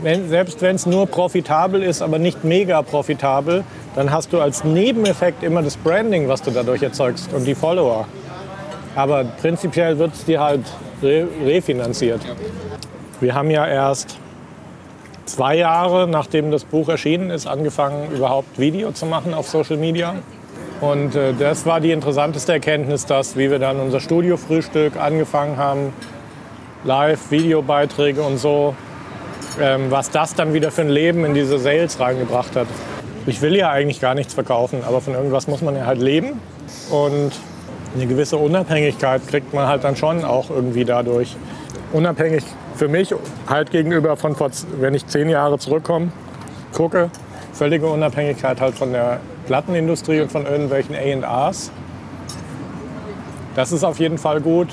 wenn, 0.02 0.28
selbst 0.28 0.62
wenn 0.62 0.76
es 0.76 0.86
nur 0.86 1.06
profitabel 1.06 1.82
ist, 1.82 2.02
aber 2.02 2.18
nicht 2.18 2.44
mega 2.44 2.82
profitabel, 2.82 3.64
dann 3.94 4.10
hast 4.10 4.32
du 4.32 4.40
als 4.40 4.64
Nebeneffekt 4.64 5.42
immer 5.42 5.62
das 5.62 5.76
Branding, 5.76 6.28
was 6.28 6.42
du 6.42 6.50
dadurch 6.50 6.82
erzeugst 6.82 7.32
und 7.32 7.44
die 7.44 7.54
Follower. 7.54 8.06
Aber 8.94 9.24
prinzipiell 9.24 9.98
wird 9.98 10.14
es 10.14 10.24
dir 10.24 10.40
halt 10.40 10.62
re 11.02 11.26
refinanziert. 11.44 12.20
Wir 13.20 13.34
haben 13.34 13.50
ja 13.50 13.66
erst 13.66 14.18
zwei 15.24 15.56
Jahre, 15.56 16.06
nachdem 16.06 16.50
das 16.50 16.64
Buch 16.64 16.88
erschienen 16.88 17.30
ist, 17.30 17.46
angefangen, 17.46 18.10
überhaupt 18.12 18.58
Video 18.58 18.92
zu 18.92 19.06
machen 19.06 19.34
auf 19.34 19.48
Social 19.48 19.76
Media. 19.76 20.14
Und 20.80 21.14
äh, 21.14 21.32
das 21.38 21.66
war 21.66 21.80
die 21.80 21.90
interessanteste 21.90 22.52
Erkenntnis, 22.52 23.06
dass, 23.06 23.36
wie 23.36 23.50
wir 23.50 23.58
dann 23.58 23.80
unser 23.80 24.00
Studiofrühstück 24.00 24.96
angefangen 24.96 25.56
haben, 25.56 25.92
Live-Videobeiträge 26.84 28.22
und 28.22 28.38
so, 28.38 28.74
ähm, 29.60 29.90
was 29.90 30.10
das 30.10 30.34
dann 30.34 30.54
wieder 30.54 30.70
für 30.70 30.82
ein 30.82 30.88
Leben 30.88 31.24
in 31.24 31.34
diese 31.34 31.58
Sales 31.58 31.98
reingebracht 32.00 32.56
hat. 32.56 32.66
Ich 33.26 33.42
will 33.42 33.56
ja 33.56 33.70
eigentlich 33.70 34.00
gar 34.00 34.14
nichts 34.14 34.34
verkaufen, 34.34 34.84
aber 34.86 35.00
von 35.00 35.14
irgendwas 35.14 35.48
muss 35.48 35.62
man 35.62 35.74
ja 35.74 35.86
halt 35.86 36.00
leben. 36.00 36.40
Und 36.90 37.32
eine 37.94 38.06
gewisse 38.06 38.36
Unabhängigkeit 38.36 39.26
kriegt 39.26 39.54
man 39.54 39.66
halt 39.66 39.84
dann 39.84 39.96
schon 39.96 40.24
auch 40.24 40.50
irgendwie 40.50 40.84
dadurch. 40.84 41.36
Unabhängig 41.92 42.44
für 42.76 42.88
mich 42.88 43.14
halt 43.48 43.70
gegenüber 43.70 44.16
von, 44.16 44.36
wenn 44.78 44.94
ich 44.94 45.06
zehn 45.06 45.28
Jahre 45.28 45.58
zurückkomme, 45.58 46.12
gucke, 46.72 47.10
völlige 47.52 47.86
Unabhängigkeit 47.86 48.60
halt 48.60 48.74
von 48.74 48.92
der 48.92 49.20
Plattenindustrie 49.46 50.20
und 50.20 50.30
von 50.30 50.44
irgendwelchen 50.44 50.94
A&Rs. 50.94 51.70
Das 53.54 53.72
ist 53.72 53.84
auf 53.84 53.98
jeden 53.98 54.18
Fall 54.18 54.40
gut. 54.40 54.68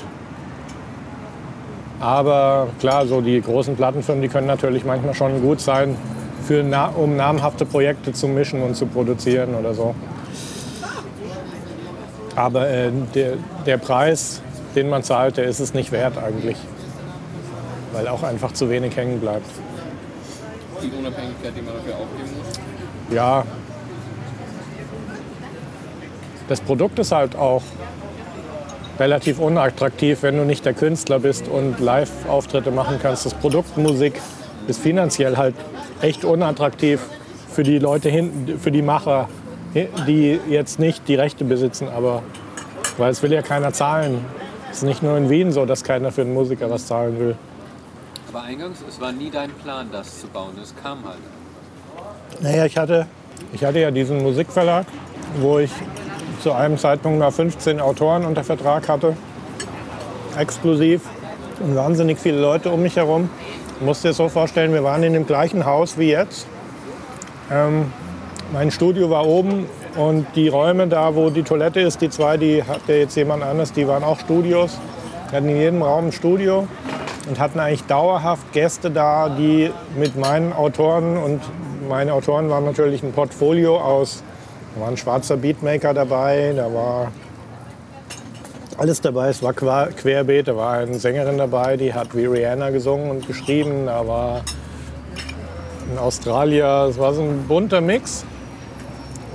Aber 2.00 2.68
klar, 2.80 3.06
so 3.06 3.20
die 3.20 3.40
großen 3.40 3.76
Plattenfirmen, 3.76 4.22
die 4.22 4.28
können 4.28 4.46
natürlich 4.46 4.84
manchmal 4.84 5.14
schon 5.14 5.40
gut 5.40 5.60
sein, 5.60 5.96
für, 6.46 6.62
um 6.96 7.16
namhafte 7.16 7.64
Projekte 7.64 8.12
zu 8.12 8.28
mischen 8.28 8.62
und 8.62 8.74
zu 8.74 8.86
produzieren 8.86 9.54
oder 9.54 9.74
so. 9.74 9.94
Aber 12.36 12.68
äh, 12.68 12.90
der, 13.14 13.34
der 13.64 13.78
Preis, 13.78 14.42
den 14.74 14.88
man 14.88 15.02
zahlt, 15.02 15.36
der 15.36 15.44
ist 15.44 15.60
es 15.60 15.72
nicht 15.72 15.92
wert 15.92 16.18
eigentlich. 16.18 16.56
Weil 17.92 18.08
auch 18.08 18.24
einfach 18.24 18.52
zu 18.52 18.68
wenig 18.68 18.96
hängen 18.96 19.20
bleibt. 19.20 19.46
Die 20.82 20.90
Unabhängigkeit, 20.90 21.52
die 21.56 21.62
man 21.62 21.74
dafür 21.74 21.94
aufgeben 21.94 22.30
muss? 22.36 23.14
Ja. 23.14 23.44
Das 26.48 26.60
Produkt 26.60 26.98
ist 26.98 27.12
halt 27.12 27.36
auch 27.36 27.62
relativ 28.98 29.38
unattraktiv, 29.38 30.22
wenn 30.22 30.36
du 30.36 30.44
nicht 30.44 30.64
der 30.64 30.74
Künstler 30.74 31.18
bist 31.18 31.48
und 31.48 31.80
Live-Auftritte 31.80 32.70
machen 32.70 32.98
kannst. 33.02 33.26
Das 33.26 33.34
Produkt 33.34 33.76
Musik 33.76 34.20
ist 34.66 34.80
finanziell 34.80 35.36
halt 35.36 35.54
echt 36.00 36.24
unattraktiv 36.24 37.00
für 37.50 37.62
die 37.62 37.78
Leute 37.78 38.08
hinten, 38.08 38.58
für 38.58 38.70
die 38.70 38.82
Macher, 38.82 39.28
die 40.06 40.38
jetzt 40.48 40.78
nicht 40.78 41.08
die 41.08 41.14
Rechte 41.14 41.44
besitzen, 41.44 41.88
aber 41.88 42.22
weil 42.96 43.10
es 43.10 43.22
will 43.22 43.32
ja 43.32 43.42
keiner 43.42 43.72
zahlen. 43.72 44.24
Es 44.70 44.78
ist 44.78 44.82
nicht 44.84 45.02
nur 45.02 45.16
in 45.16 45.30
Wien 45.30 45.52
so, 45.52 45.66
dass 45.66 45.84
keiner 45.84 46.12
für 46.12 46.22
einen 46.22 46.34
Musiker 46.34 46.70
was 46.70 46.86
zahlen 46.86 47.18
will. 47.18 47.36
Aber 48.28 48.42
eingangs, 48.42 48.78
es 48.88 49.00
war 49.00 49.12
nie 49.12 49.30
dein 49.30 49.50
Plan, 49.50 49.88
das 49.92 50.20
zu 50.20 50.26
bauen. 50.28 50.54
Es 50.60 50.74
kam 50.82 51.04
halt. 51.04 51.18
Naja, 52.40 52.66
ich 52.66 52.76
hatte, 52.76 53.06
ich 53.52 53.64
hatte 53.64 53.78
ja 53.78 53.90
diesen 53.90 54.22
Musikverlag, 54.22 54.86
wo 55.40 55.58
ich 55.58 55.70
zu 56.44 56.52
einem 56.52 56.76
Zeitpunkt 56.76 57.18
mal 57.18 57.30
15 57.30 57.80
Autoren 57.80 58.26
unter 58.26 58.44
Vertrag 58.44 58.86
hatte, 58.86 59.16
exklusiv 60.38 61.00
und 61.58 61.74
wahnsinnig 61.74 62.18
viele 62.18 62.38
Leute 62.38 62.68
um 62.68 62.82
mich 62.82 62.96
herum. 62.96 63.30
Du 63.78 63.86
musst 63.86 64.04
dir 64.04 64.12
so 64.12 64.28
vorstellen, 64.28 64.74
wir 64.74 64.84
waren 64.84 65.02
in 65.04 65.14
dem 65.14 65.26
gleichen 65.26 65.64
Haus 65.64 65.96
wie 65.96 66.10
jetzt. 66.10 66.46
Ähm, 67.50 67.90
mein 68.52 68.70
Studio 68.70 69.08
war 69.08 69.26
oben 69.26 69.64
und 69.96 70.26
die 70.34 70.48
Räume 70.48 70.86
da, 70.86 71.14
wo 71.14 71.30
die 71.30 71.44
Toilette 71.44 71.80
ist, 71.80 72.02
die 72.02 72.10
zwei, 72.10 72.36
die 72.36 72.62
hatte 72.62 72.92
jetzt 72.92 73.16
jemand 73.16 73.42
anderes, 73.42 73.72
die 73.72 73.88
waren 73.88 74.04
auch 74.04 74.20
Studios. 74.20 74.78
Wir 75.30 75.38
hatten 75.38 75.48
in 75.48 75.56
jedem 75.56 75.80
Raum 75.80 76.08
ein 76.08 76.12
Studio 76.12 76.68
und 77.26 77.38
hatten 77.40 77.58
eigentlich 77.58 77.84
dauerhaft 77.84 78.52
Gäste 78.52 78.90
da, 78.90 79.30
die 79.30 79.70
mit 79.96 80.14
meinen 80.18 80.52
Autoren 80.52 81.16
und 81.16 81.40
meine 81.88 82.12
Autoren 82.12 82.50
waren 82.50 82.66
natürlich 82.66 83.02
ein 83.02 83.12
Portfolio 83.12 83.78
aus 83.80 84.22
da 84.74 84.80
war 84.80 84.88
ein 84.88 84.96
schwarzer 84.96 85.36
Beatmaker 85.36 85.94
dabei, 85.94 86.52
da 86.56 86.72
war 86.72 87.12
alles 88.76 89.00
dabei. 89.00 89.28
Es 89.28 89.42
war 89.42 89.52
querbeet, 89.52 90.48
da 90.48 90.56
war 90.56 90.78
eine 90.78 90.98
Sängerin 90.98 91.38
dabei, 91.38 91.76
die 91.76 91.94
hat 91.94 92.14
wie 92.14 92.26
Rihanna 92.26 92.70
gesungen 92.70 93.10
und 93.10 93.26
geschrieben. 93.26 93.86
Da 93.86 94.06
war 94.06 94.42
ein 95.92 95.98
Australier, 95.98 96.88
es 96.90 96.98
war 96.98 97.14
so 97.14 97.22
ein 97.22 97.44
bunter 97.46 97.80
Mix. 97.80 98.24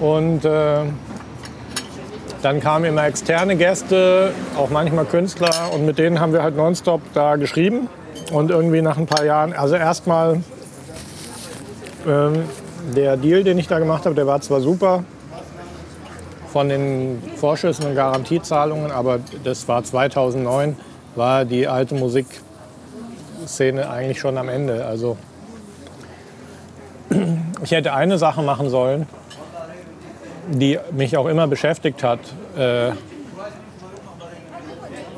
Und 0.02 0.46
äh, 0.46 0.82
dann 2.42 2.60
kamen 2.62 2.86
immer 2.86 3.06
externe 3.06 3.56
Gäste, 3.56 4.32
auch 4.58 4.70
manchmal 4.70 5.06
Künstler 5.06 5.72
und 5.74 5.86
mit 5.86 5.98
denen 5.98 6.22
haben 6.22 6.32
wir 6.32 6.42
halt 6.42 6.56
nonstop 6.56 7.02
da 7.14 7.36
geschrieben. 7.36 7.90
Und 8.32 8.52
irgendwie 8.52 8.82
nach 8.82 8.98
ein 8.98 9.08
paar 9.08 9.26
Jahren, 9.26 9.54
also 9.54 9.76
erstmal 9.76 10.42
ähm, 12.08 12.44
der 12.96 13.18
Deal, 13.18 13.44
den 13.44 13.58
ich 13.58 13.68
da 13.68 13.80
gemacht 13.80 14.06
habe, 14.06 14.16
der 14.16 14.28
war 14.28 14.40
zwar 14.42 14.62
super, 14.62 15.04
von 16.52 16.70
den 16.70 17.22
Vorschüssen 17.36 17.86
und 17.86 17.96
Garantiezahlungen, 17.96 18.92
aber 18.92 19.20
das 19.44 19.68
war 19.68 19.84
2009, 19.84 20.76
war 21.16 21.46
die 21.46 21.68
alte 21.68 21.96
Musikszene 21.96 23.90
eigentlich 23.90 24.20
schon 24.20 24.38
am 24.38 24.50
Ende. 24.50 24.86
Also 24.86 25.18
ich 27.64 27.72
hätte 27.72 27.94
eine 27.94 28.18
Sache 28.18 28.42
machen 28.42 28.70
sollen, 28.70 29.08
die 30.48 30.80
mich 30.92 31.18
auch 31.18 31.28
immer 31.28 31.48
beschäftigt 31.48 32.04
hat. 32.04 32.20
Äh, 32.58 32.92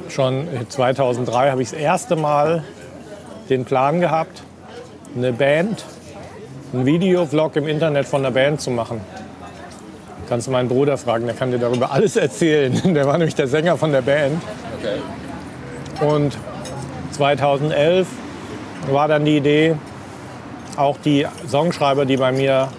schon 0.09 0.47
2003 0.67 1.51
habe 1.51 1.61
ich 1.61 1.69
das 1.69 1.79
erste 1.79 2.15
Mal 2.17 2.63
den 3.49 3.63
Plan 3.63 4.01
gehabt, 4.01 4.43
eine 5.15 5.31
Band, 5.31 5.85
einen 6.73 6.85
Videovlog 6.85 7.55
im 7.55 7.67
Internet 7.67 8.05
von 8.05 8.23
der 8.23 8.31
Band 8.31 8.59
zu 8.59 8.71
machen. 8.71 9.01
Kannst 10.31 10.47
du 10.47 10.51
meinen 10.51 10.69
Bruder 10.69 10.97
fragen, 10.97 11.25
der 11.25 11.35
kann 11.35 11.51
dir 11.51 11.57
darüber 11.57 11.91
alles 11.91 12.15
erzählen. 12.15 12.71
Der 12.93 13.05
war 13.05 13.17
nämlich 13.17 13.35
der 13.35 13.49
Sänger 13.49 13.75
von 13.75 13.91
der 13.91 14.01
Band. 14.01 14.41
Okay. 14.79 16.05
Und 16.07 16.37
2011 17.11 18.07
war 18.89 19.09
dann 19.09 19.25
die 19.25 19.35
Idee, 19.35 19.75
auch 20.77 20.97
die 21.03 21.27
Songschreiber, 21.49 22.05
die 22.05 22.15
bei 22.15 22.31
mir 22.31 22.69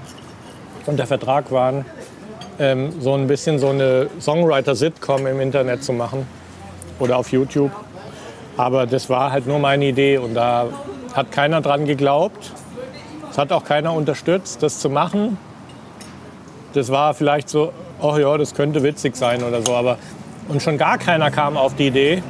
unter 0.87 1.07
Vertrag 1.07 1.53
waren, 1.53 1.85
ähm, 2.59 2.99
so 3.03 3.13
ein 3.13 3.27
bisschen 3.27 3.59
so 3.59 3.69
eine 3.69 4.09
Songwriter-Sitcom 4.19 5.27
im 5.27 5.39
Internet 5.43 5.85
zu 5.85 5.93
machen 5.93 6.27
oder 7.01 7.19
auf 7.19 7.33
YouTube. 7.33 7.73
Aber 8.57 8.87
das 8.87 9.11
war 9.11 9.31
halt 9.31 9.47
nur 9.47 9.59
meine 9.59 9.85
Idee 9.85 10.17
und 10.17 10.33
da 10.33 10.69
hat 11.13 11.31
keiner 11.33 11.61
dran 11.61 11.85
geglaubt. 11.85 12.51
Es 13.31 13.37
hat 13.37 13.53
auch 13.53 13.65
keiner 13.65 13.93
unterstützt, 13.93 14.63
das 14.63 14.79
zu 14.79 14.89
machen. 14.89 15.37
Das 16.73 16.91
war 16.91 17.15
vielleicht 17.15 17.49
so, 17.49 17.73
oh 18.01 18.17
ja, 18.17 18.37
das 18.39 18.55
könnte 18.55 18.83
witzig 18.83 19.17
sein 19.17 19.43
oder 19.43 19.63
so. 19.63 19.75
Aber 19.75 19.99
und 20.49 20.63
schon 20.63 20.79
gar 20.79 20.99
keiner 20.99 21.31
kam 21.31 21.57
auf 21.57 21.77
die 21.77 21.87
Idee, 21.87 22.23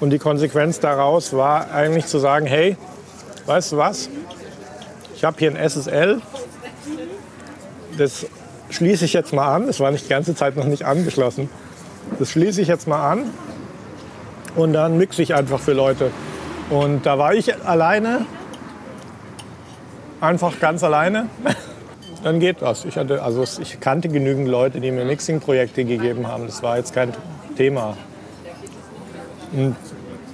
und 0.00 0.10
die 0.10 0.18
Konsequenz 0.18 0.80
daraus 0.80 1.32
war 1.32 1.72
eigentlich 1.72 2.06
zu 2.06 2.18
sagen, 2.18 2.46
hey, 2.46 2.76
weißt 3.46 3.72
du 3.72 3.76
was, 3.76 4.10
ich 5.16 5.24
habe 5.24 5.36
hier 5.38 5.50
ein 5.50 5.68
SSL, 5.68 6.20
das 7.96 8.26
schließe 8.70 9.04
ich 9.04 9.12
jetzt 9.12 9.32
mal 9.32 9.54
an, 9.54 9.66
das 9.66 9.80
war 9.80 9.90
nicht 9.90 10.04
die 10.04 10.10
ganze 10.10 10.34
Zeit 10.34 10.56
noch 10.56 10.64
nicht 10.64 10.84
angeschlossen, 10.84 11.48
das 12.18 12.30
schließe 12.30 12.60
ich 12.60 12.68
jetzt 12.68 12.86
mal 12.86 13.10
an 13.10 13.30
und 14.56 14.72
dann 14.72 14.98
mixe 14.98 15.22
ich 15.22 15.34
einfach 15.34 15.60
für 15.60 15.72
Leute. 15.72 16.10
Und 16.70 17.04
da 17.04 17.18
war 17.18 17.34
ich 17.34 17.54
alleine, 17.64 18.26
einfach 20.20 20.58
ganz 20.60 20.82
alleine. 20.82 21.28
Dann 22.22 22.40
geht 22.40 22.62
das. 22.62 22.86
Ich, 22.86 22.96
hatte, 22.96 23.22
also 23.22 23.44
ich 23.60 23.80
kannte 23.80 24.08
genügend 24.08 24.48
Leute, 24.48 24.80
die 24.80 24.90
mir 24.90 25.04
Mixing-Projekte 25.04 25.84
gegeben 25.84 26.26
haben. 26.26 26.46
Das 26.46 26.62
war 26.62 26.78
jetzt 26.78 26.94
kein 26.94 27.12
Thema. 27.54 27.98
Und 29.52 29.76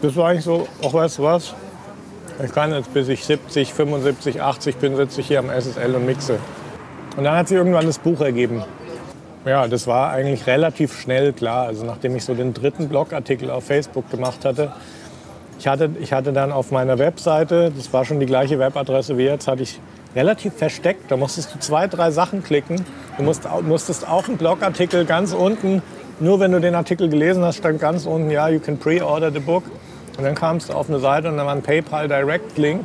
das 0.00 0.14
war 0.14 0.28
eigentlich 0.28 0.44
so, 0.44 0.68
ach 0.86 0.92
weißt 0.92 1.18
du 1.18 1.24
was, 1.24 1.52
ich 2.44 2.52
kann 2.52 2.72
jetzt 2.72 2.94
bis 2.94 3.08
ich 3.08 3.24
70, 3.24 3.74
75, 3.74 4.40
80 4.40 4.76
bin, 4.76 4.96
sitze 4.96 5.20
ich 5.20 5.26
hier 5.26 5.40
am 5.40 5.50
SSL 5.50 5.94
und 5.96 6.06
mixe. 6.06 6.38
Und 7.16 7.24
dann 7.24 7.36
hat 7.36 7.48
sich 7.48 7.56
irgendwann 7.56 7.86
das 7.86 7.98
Buch 7.98 8.20
ergeben. 8.20 8.62
Ja, 9.46 9.66
das 9.68 9.86
war 9.86 10.10
eigentlich 10.10 10.46
relativ 10.46 11.00
schnell 11.00 11.32
klar. 11.32 11.66
Also 11.66 11.84
nachdem 11.86 12.14
ich 12.14 12.24
so 12.24 12.34
den 12.34 12.52
dritten 12.52 12.88
Blogartikel 12.88 13.50
auf 13.50 13.64
Facebook 13.64 14.10
gemacht 14.10 14.44
hatte, 14.44 14.72
ich 15.58 15.66
hatte, 15.66 15.90
ich 16.00 16.12
hatte 16.12 16.32
dann 16.32 16.52
auf 16.52 16.70
meiner 16.70 16.98
Webseite, 16.98 17.70
das 17.74 17.92
war 17.92 18.04
schon 18.04 18.20
die 18.20 18.26
gleiche 18.26 18.58
Webadresse 18.58 19.18
wie 19.18 19.24
jetzt, 19.24 19.46
hatte 19.48 19.62
ich 19.62 19.80
relativ 20.14 20.54
versteckt. 20.54 21.10
Da 21.10 21.16
musstest 21.16 21.54
du 21.54 21.58
zwei, 21.58 21.86
drei 21.86 22.10
Sachen 22.10 22.42
klicken. 22.42 22.84
Du 23.16 23.22
musst, 23.22 23.42
musstest 23.62 24.08
auch 24.08 24.28
einen 24.28 24.36
Blogartikel 24.36 25.04
ganz 25.04 25.32
unten, 25.32 25.82
nur 26.18 26.40
wenn 26.40 26.52
du 26.52 26.60
den 26.60 26.74
Artikel 26.74 27.08
gelesen 27.08 27.42
hast, 27.44 27.58
stand 27.58 27.80
ganz 27.80 28.04
unten, 28.04 28.30
ja, 28.30 28.48
you 28.48 28.60
can 28.60 28.78
pre-order 28.78 29.32
the 29.32 29.40
book. 29.40 29.64
Und 30.18 30.24
dann 30.24 30.34
kamst 30.34 30.68
du 30.68 30.74
auf 30.74 30.90
eine 30.90 30.98
Seite 30.98 31.28
und 31.28 31.38
dann 31.38 31.46
war 31.46 31.54
ein 31.54 31.62
PayPal 31.62 32.08
Direct 32.08 32.58
Link. 32.58 32.84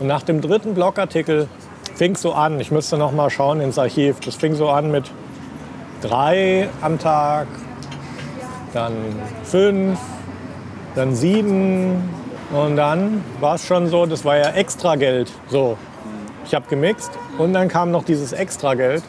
Und 0.00 0.06
nach 0.06 0.22
dem 0.22 0.42
dritten 0.42 0.74
Blogartikel 0.74 1.48
fing 1.94 2.12
es 2.12 2.20
so 2.20 2.32
an. 2.32 2.60
Ich 2.60 2.70
müsste 2.70 2.98
noch 2.98 3.12
mal 3.12 3.30
schauen 3.30 3.60
ins 3.62 3.78
Archiv. 3.78 4.20
Das 4.20 4.34
fing 4.34 4.54
so 4.54 4.68
an 4.68 4.90
mit 4.90 5.10
drei 6.00 6.68
am 6.80 6.98
Tag, 6.98 7.46
dann 8.72 8.92
fünf, 9.44 9.98
dann 10.94 11.14
sieben 11.14 12.02
und 12.52 12.76
dann 12.76 13.24
war 13.40 13.56
es 13.56 13.66
schon 13.66 13.88
so, 13.88 14.06
das 14.06 14.24
war 14.24 14.36
ja 14.36 14.50
extra 14.50 14.96
Geld. 14.96 15.32
So, 15.48 15.76
ich 16.44 16.54
habe 16.54 16.66
gemixt 16.68 17.10
und 17.38 17.52
dann 17.52 17.68
kam 17.68 17.90
noch 17.90 18.04
dieses 18.04 18.32
extra 18.32 18.74
Geld. 18.74 19.02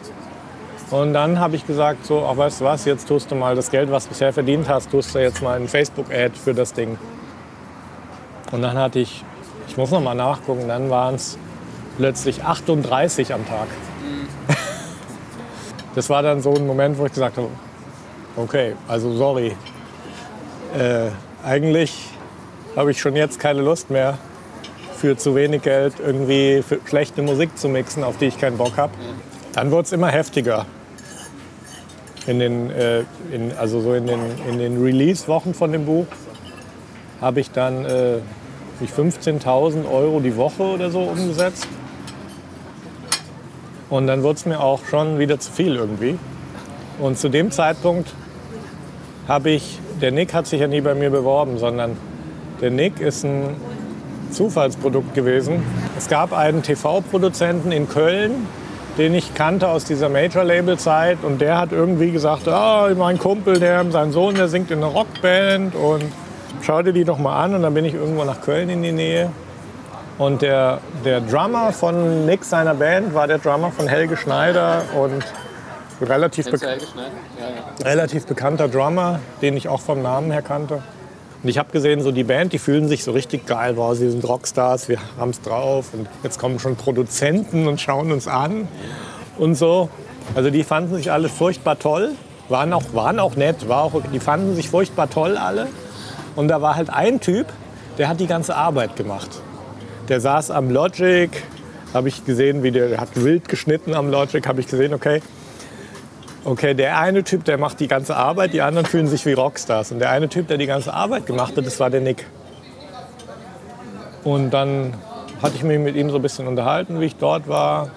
Und 0.91 1.13
dann 1.13 1.39
habe 1.39 1.55
ich 1.55 1.65
gesagt, 1.65 2.05
so, 2.05 2.27
ach 2.29 2.37
weißt 2.37 2.61
du 2.61 2.65
was, 2.65 2.85
jetzt 2.85 3.07
tust 3.07 3.31
du 3.31 3.35
mal 3.35 3.55
das 3.55 3.71
Geld, 3.71 3.91
was 3.91 4.03
du 4.03 4.09
bisher 4.09 4.31
verdient 4.31 4.69
hast, 4.69 4.91
tust 4.91 5.15
du 5.15 5.19
jetzt 5.19 5.41
mal 5.41 5.59
ein 5.59 5.67
Facebook-Ad 5.67 6.37
für 6.37 6.53
das 6.53 6.73
Ding. 6.73 6.97
Und 8.51 8.61
dann 8.61 8.77
hatte 8.77 8.99
ich, 8.99 9.25
ich 9.67 9.77
muss 9.77 9.89
noch 9.89 10.01
mal 10.01 10.13
nachgucken, 10.13 10.67
dann 10.67 10.89
waren 10.91 11.15
es 11.15 11.39
plötzlich 11.97 12.43
38 12.43 13.33
am 13.33 13.47
Tag. 13.47 13.67
Das 15.95 16.09
war 16.09 16.21
dann 16.21 16.41
so 16.41 16.53
ein 16.53 16.67
Moment, 16.67 16.97
wo 16.97 17.05
ich 17.05 17.13
gesagt 17.13 17.37
habe, 17.37 17.47
okay, 18.35 18.75
also 18.87 19.15
sorry, 19.15 19.55
äh, 20.77 21.07
eigentlich 21.43 22.09
habe 22.75 22.91
ich 22.91 22.99
schon 22.99 23.15
jetzt 23.15 23.39
keine 23.39 23.61
Lust 23.61 23.89
mehr, 23.89 24.17
für 24.95 25.17
zu 25.17 25.35
wenig 25.35 25.61
Geld 25.61 25.93
irgendwie 26.05 26.63
schlechte 26.85 27.21
Musik 27.21 27.57
zu 27.57 27.69
mixen, 27.69 28.03
auf 28.03 28.17
die 28.17 28.25
ich 28.25 28.37
keinen 28.37 28.57
Bock 28.57 28.77
habe. 28.77 28.93
Dann 29.53 29.71
wurde 29.71 29.83
es 29.83 29.91
immer 29.91 30.09
heftiger. 30.09 30.65
In 32.27 32.39
den, 32.39 32.71
äh, 32.71 33.03
in, 33.31 33.53
also 33.57 33.81
so 33.81 33.93
in 33.93 34.07
den, 34.07 34.19
in 34.49 34.57
den 34.57 34.83
Release-Wochen 34.83 35.53
von 35.53 35.71
dem 35.71 35.85
Buch 35.85 36.07
habe 37.21 37.39
ich 37.39 37.51
dann 37.51 37.85
äh, 37.85 38.17
ich 38.81 38.89
15.000 38.89 39.89
Euro 39.89 40.19
die 40.19 40.35
Woche 40.35 40.63
oder 40.63 40.89
so 40.89 41.01
umgesetzt. 41.01 41.67
Und 43.89 44.07
dann 44.07 44.23
wurde 44.23 44.35
es 44.35 44.45
mir 44.45 44.59
auch 44.59 44.85
schon 44.85 45.19
wieder 45.19 45.39
zu 45.39 45.51
viel 45.51 45.75
irgendwie. 45.75 46.17
Und 46.99 47.17
zu 47.17 47.29
dem 47.29 47.51
Zeitpunkt 47.51 48.13
habe 49.27 49.51
ich, 49.51 49.79
der 50.01 50.11
Nick 50.11 50.33
hat 50.33 50.47
sich 50.47 50.61
ja 50.61 50.67
nie 50.67 50.81
bei 50.81 50.95
mir 50.95 51.09
beworben, 51.09 51.57
sondern 51.57 51.97
der 52.61 52.71
Nick 52.71 52.99
ist 52.99 53.23
ein 53.23 53.55
Zufallsprodukt 54.31 55.13
gewesen. 55.13 55.63
Es 55.97 56.07
gab 56.07 56.33
einen 56.33 56.63
TV-Produzenten 56.63 57.71
in 57.71 57.87
Köln, 57.87 58.47
den 58.97 59.13
ich 59.13 59.33
kannte 59.33 59.67
aus 59.67 59.83
dieser 59.83 60.09
Major-Label-Zeit 60.09 61.19
und 61.23 61.41
der 61.41 61.57
hat 61.57 61.71
irgendwie 61.71 62.11
gesagt, 62.11 62.47
ah, 62.47 62.89
mein 62.97 63.19
Kumpel, 63.19 63.59
der, 63.59 63.89
sein 63.91 64.11
Sohn, 64.11 64.35
der 64.35 64.47
singt 64.47 64.71
in 64.71 64.79
einer 64.79 64.87
Rockband 64.87 65.75
und 65.75 66.05
schau 66.61 66.81
dir 66.81 66.93
die 66.93 67.03
doch 67.03 67.17
mal 67.17 67.43
an 67.43 67.55
und 67.55 67.61
dann 67.61 67.73
bin 67.73 67.85
ich 67.85 67.93
irgendwo 67.93 68.23
nach 68.23 68.41
Köln 68.41 68.69
in 68.69 68.83
die 68.83 68.93
Nähe 68.93 69.31
und 70.17 70.41
der, 70.41 70.79
der 71.03 71.21
Drummer 71.21 71.73
von 71.73 72.25
Nick 72.25 72.43
seiner 72.45 72.73
Band 72.73 73.13
war 73.13 73.27
der 73.27 73.37
Drummer 73.37 73.71
von 73.71 73.87
Helge 73.87 74.15
Schneider 74.15 74.83
und 74.95 75.23
relativ, 76.01 76.49
bek 76.49 76.61
Helge 76.61 76.85
Schneider? 76.85 77.11
Ja, 77.39 77.47
ja. 77.47 77.89
relativ 77.89 78.25
bekannter 78.25 78.67
Drummer, 78.67 79.19
den 79.41 79.57
ich 79.57 79.67
auch 79.67 79.81
vom 79.81 80.01
Namen 80.01 80.31
her 80.31 80.41
kannte. 80.41 80.81
Und 81.43 81.49
ich 81.49 81.57
habe 81.57 81.71
gesehen, 81.71 82.01
so 82.01 82.11
die 82.11 82.23
Band, 82.23 82.53
die 82.53 82.59
fühlen 82.59 82.87
sich 82.87 83.03
so 83.03 83.11
richtig 83.11 83.45
geil. 83.45 83.77
Wow, 83.77 83.95
sie 83.95 84.09
sind 84.09 84.27
Rockstars, 84.27 84.89
wir 84.89 84.97
haben 85.19 85.29
es 85.29 85.41
drauf. 85.41 85.93
Und 85.93 86.07
jetzt 86.23 86.39
kommen 86.39 86.59
schon 86.59 86.75
Produzenten 86.75 87.67
und 87.67 87.79
schauen 87.79 88.11
uns 88.11 88.27
an 88.27 88.67
und 89.37 89.55
so. 89.55 89.89
Also 90.33 90.49
die 90.49 90.63
fanden 90.63 90.95
sich 90.95 91.11
alle 91.11 91.29
furchtbar 91.29 91.77
toll, 91.77 92.13
waren 92.49 92.73
auch, 92.73 92.83
waren 92.93 93.19
auch 93.19 93.35
nett, 93.35 93.67
war 93.69 93.83
auch, 93.83 94.01
die 94.11 94.19
fanden 94.19 94.55
sich 94.55 94.69
furchtbar 94.69 95.09
toll 95.09 95.37
alle. 95.37 95.67
Und 96.35 96.47
da 96.47 96.61
war 96.61 96.75
halt 96.75 96.89
ein 96.89 97.19
Typ, 97.19 97.47
der 97.97 98.07
hat 98.07 98.19
die 98.19 98.27
ganze 98.27 98.55
Arbeit 98.55 98.95
gemacht. 98.95 99.29
Der 100.09 100.19
saß 100.19 100.51
am 100.51 100.69
Logic, 100.69 101.29
habe 101.93 102.09
ich 102.09 102.25
gesehen, 102.25 102.63
wie 102.63 102.71
der, 102.71 102.99
hat 102.99 103.09
wild 103.15 103.49
geschnitten 103.49 103.93
am 103.93 104.09
Logic, 104.09 104.45
habe 104.47 104.59
ich 104.61 104.67
gesehen, 104.67 104.93
okay, 104.93 105.21
Okay, 106.47 106.75
der 106.75 106.99
eine 106.99 107.23
Typ, 107.23 107.43
der 107.43 107.57
macht 107.57 107.79
die 107.79 107.87
ganze 107.87 108.15
Arbeit, 108.15 108.53
die 108.53 108.61
anderen 108.61 108.85
fühlen 108.85 109.07
sich 109.07 109.25
wie 109.25 109.33
Rockstars. 109.33 109.91
Und 109.91 109.97
der 109.97 110.11
eine 110.11 110.29
Typ, 110.29 110.47
der 110.47 110.59
die 110.59 110.67
ganze 110.67 110.93
Arbeit 110.93 111.25
gemacht 111.25 111.57
hat, 111.57 111.65
das 111.65 111.79
war 111.79 111.89
der 111.89 112.01
Nick. 112.01 112.27
Und 114.23 114.51
dann 114.51 114.93
hatte 115.41 115.55
ich 115.55 115.63
mich 115.63 115.79
mit 115.79 115.95
ihm 115.95 116.11
so 116.11 116.17
ein 116.17 116.21
bisschen 116.21 116.45
unterhalten, 116.45 117.01
wie 117.01 117.05
ich 117.05 117.15
dort 117.15 117.47
war. 117.47 117.89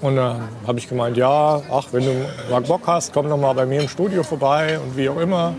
Und 0.00 0.16
dann 0.16 0.48
habe 0.66 0.78
ich 0.78 0.88
gemeint, 0.88 1.18
ja, 1.18 1.60
ach, 1.70 1.88
wenn 1.92 2.06
du 2.06 2.12
mal 2.50 2.62
Bock 2.62 2.80
hast, 2.86 3.12
komm 3.12 3.28
noch 3.28 3.36
mal 3.36 3.52
bei 3.52 3.66
mir 3.66 3.82
im 3.82 3.88
Studio 3.88 4.22
vorbei 4.22 4.78
und 4.82 4.96
wie 4.96 5.10
auch 5.10 5.18
immer. 5.18 5.52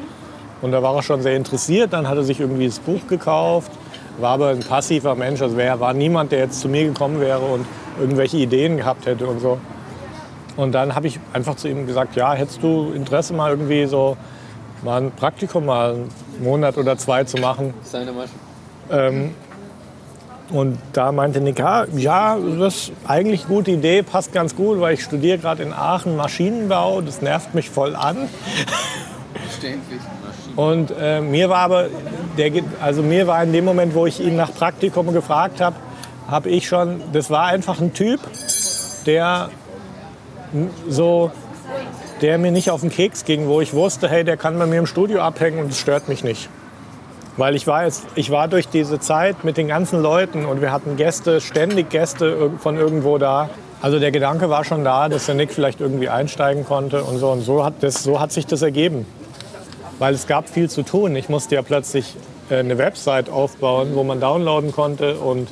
Und 0.63 0.71
da 0.71 0.81
war 0.81 0.95
er 0.95 1.03
schon 1.03 1.21
sehr 1.21 1.35
interessiert. 1.35 1.93
Dann 1.93 2.09
hat 2.09 2.17
er 2.17 2.23
sich 2.23 2.39
irgendwie 2.39 2.65
das 2.65 2.79
Buch 2.79 3.05
gekauft, 3.07 3.71
war 4.19 4.31
aber 4.31 4.49
ein 4.49 4.59
passiver 4.59 5.15
Mensch. 5.15 5.41
Also 5.41 5.57
er 5.57 5.79
war 5.79 5.93
niemand, 5.93 6.31
der 6.31 6.39
jetzt 6.39 6.59
zu 6.59 6.69
mir 6.69 6.85
gekommen 6.85 7.19
wäre 7.19 7.39
und 7.39 7.65
irgendwelche 7.99 8.37
Ideen 8.37 8.77
gehabt 8.77 9.05
hätte 9.05 9.27
und 9.27 9.39
so. 9.39 9.57
Und 10.55 10.73
dann 10.73 10.93
habe 10.93 11.07
ich 11.07 11.19
einfach 11.33 11.55
zu 11.55 11.67
ihm 11.67 11.87
gesagt, 11.87 12.15
ja, 12.15 12.33
hättest 12.33 12.61
du 12.61 12.91
Interesse 12.93 13.33
mal 13.33 13.51
irgendwie 13.51 13.85
so 13.85 14.17
mal 14.83 15.01
ein 15.01 15.11
Praktikum 15.11 15.65
mal 15.65 15.93
einen 15.93 16.11
Monat 16.43 16.77
oder 16.77 16.97
zwei 16.97 17.23
zu 17.23 17.37
machen? 17.37 17.73
Seine 17.83 18.11
Masche. 18.11 18.29
Ähm, 18.91 19.31
Und 20.51 20.77
da 20.91 21.11
meinte 21.11 21.39
Nick, 21.41 21.57
ja, 21.57 21.85
ja, 21.95 22.37
das 22.59 22.75
ist 22.75 22.91
eigentlich 23.07 23.45
eine 23.45 23.55
gute 23.55 23.71
Idee, 23.71 24.03
passt 24.03 24.33
ganz 24.33 24.55
gut, 24.55 24.79
weil 24.79 24.93
ich 24.93 25.03
studiere 25.03 25.39
gerade 25.39 25.63
in 25.63 25.73
Aachen 25.73 26.15
Maschinenbau, 26.15 27.01
das 27.01 27.21
nervt 27.21 27.55
mich 27.55 27.69
voll 27.71 27.95
an. 27.95 28.29
Verständlich. 29.33 30.01
Und 30.55 30.93
äh, 30.99 31.21
mir 31.21 31.49
war 31.49 31.59
aber, 31.59 31.87
der, 32.37 32.51
also 32.81 33.01
mir 33.01 33.27
war 33.27 33.43
in 33.43 33.53
dem 33.53 33.65
Moment, 33.65 33.95
wo 33.95 34.05
ich 34.05 34.19
ihn 34.19 34.35
nach 34.35 34.53
Praktikum 34.53 35.13
gefragt 35.13 35.61
habe, 35.61 35.75
habe 36.27 36.49
ich 36.49 36.67
schon, 36.67 37.01
das 37.11 37.29
war 37.29 37.45
einfach 37.45 37.79
ein 37.79 37.93
Typ, 37.93 38.19
der 39.05 39.49
so, 40.87 41.31
der 42.21 42.37
mir 42.37 42.51
nicht 42.51 42.69
auf 42.69 42.81
den 42.81 42.89
Keks 42.89 43.25
ging, 43.25 43.47
wo 43.47 43.61
ich 43.61 43.73
wusste, 43.73 44.07
hey, 44.07 44.23
der 44.23 44.37
kann 44.37 44.57
bei 44.57 44.65
mir 44.65 44.79
im 44.79 44.85
Studio 44.85 45.21
abhängen 45.21 45.59
und 45.59 45.71
es 45.71 45.79
stört 45.79 46.07
mich 46.07 46.23
nicht. 46.23 46.49
Weil 47.35 47.55
ich 47.55 47.65
war, 47.65 47.85
jetzt, 47.85 48.05
ich 48.15 48.29
war 48.29 48.47
durch 48.47 48.67
diese 48.67 48.99
Zeit 48.99 49.43
mit 49.43 49.57
den 49.57 49.67
ganzen 49.67 50.01
Leuten 50.01 50.45
und 50.45 50.61
wir 50.61 50.71
hatten 50.71 50.97
Gäste, 50.97 51.41
ständig 51.41 51.89
Gäste 51.89 52.51
von 52.59 52.77
irgendwo 52.77 53.17
da. 53.17 53.49
Also 53.81 53.99
der 53.99 54.11
Gedanke 54.11 54.49
war 54.49 54.63
schon 54.63 54.83
da, 54.83 55.09
dass 55.09 55.25
der 55.25 55.35
Nick 55.35 55.51
vielleicht 55.51 55.81
irgendwie 55.81 56.09
einsteigen 56.09 56.63
konnte 56.63 57.03
und 57.03 57.17
so. 57.17 57.31
Und 57.31 57.41
so 57.41 57.65
hat, 57.65 57.73
das, 57.81 58.03
so 58.03 58.19
hat 58.19 58.31
sich 58.31 58.45
das 58.45 58.61
ergeben. 58.61 59.07
Weil 59.99 60.13
es 60.13 60.27
gab 60.27 60.49
viel 60.49 60.69
zu 60.69 60.83
tun. 60.83 61.15
Ich 61.15 61.29
musste 61.29 61.55
ja 61.55 61.61
plötzlich 61.61 62.15
äh, 62.49 62.57
eine 62.57 62.77
Website 62.77 63.29
aufbauen, 63.29 63.91
wo 63.93 64.03
man 64.03 64.19
downloaden 64.19 64.71
konnte. 64.71 65.17
Und 65.17 65.47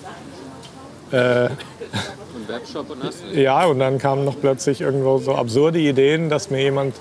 Und 2.36 2.48
Webshop 2.48 2.90
und 2.90 3.04
das. 3.04 3.16
ja, 3.34 3.66
und 3.66 3.80
dann 3.80 3.98
kamen 3.98 4.26
noch 4.26 4.40
plötzlich 4.40 4.82
irgendwo 4.82 5.18
so 5.18 5.36
absurde 5.36 5.80
Ideen, 5.80 6.30
dass 6.30 6.50
mir 6.50 6.62
jemand, 6.62 6.96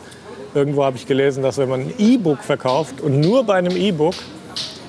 irgendwo 0.55 0.85
habe 0.85 0.97
ich 0.97 1.07
gelesen, 1.07 1.43
dass 1.43 1.59
wenn 1.59 1.69
man 1.69 1.81
ein 1.81 1.95
E-Book 1.99 2.43
verkauft 2.43 3.01
und 3.01 3.21
nur 3.21 3.45
bei 3.45 3.55
einem 3.55 3.77
E-Book 3.77 4.15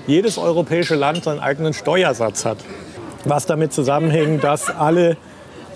jedes 0.08 0.38
europäische 0.38 0.96
Land 0.96 1.24
seinen 1.24 1.40
eigenen 1.40 1.74
Steuersatz 1.74 2.46
hat. 2.46 2.58
Was 3.26 3.46
damit 3.46 3.72
zusammenhängt, 3.72 4.44
dass 4.44 4.70
alle 4.70 5.16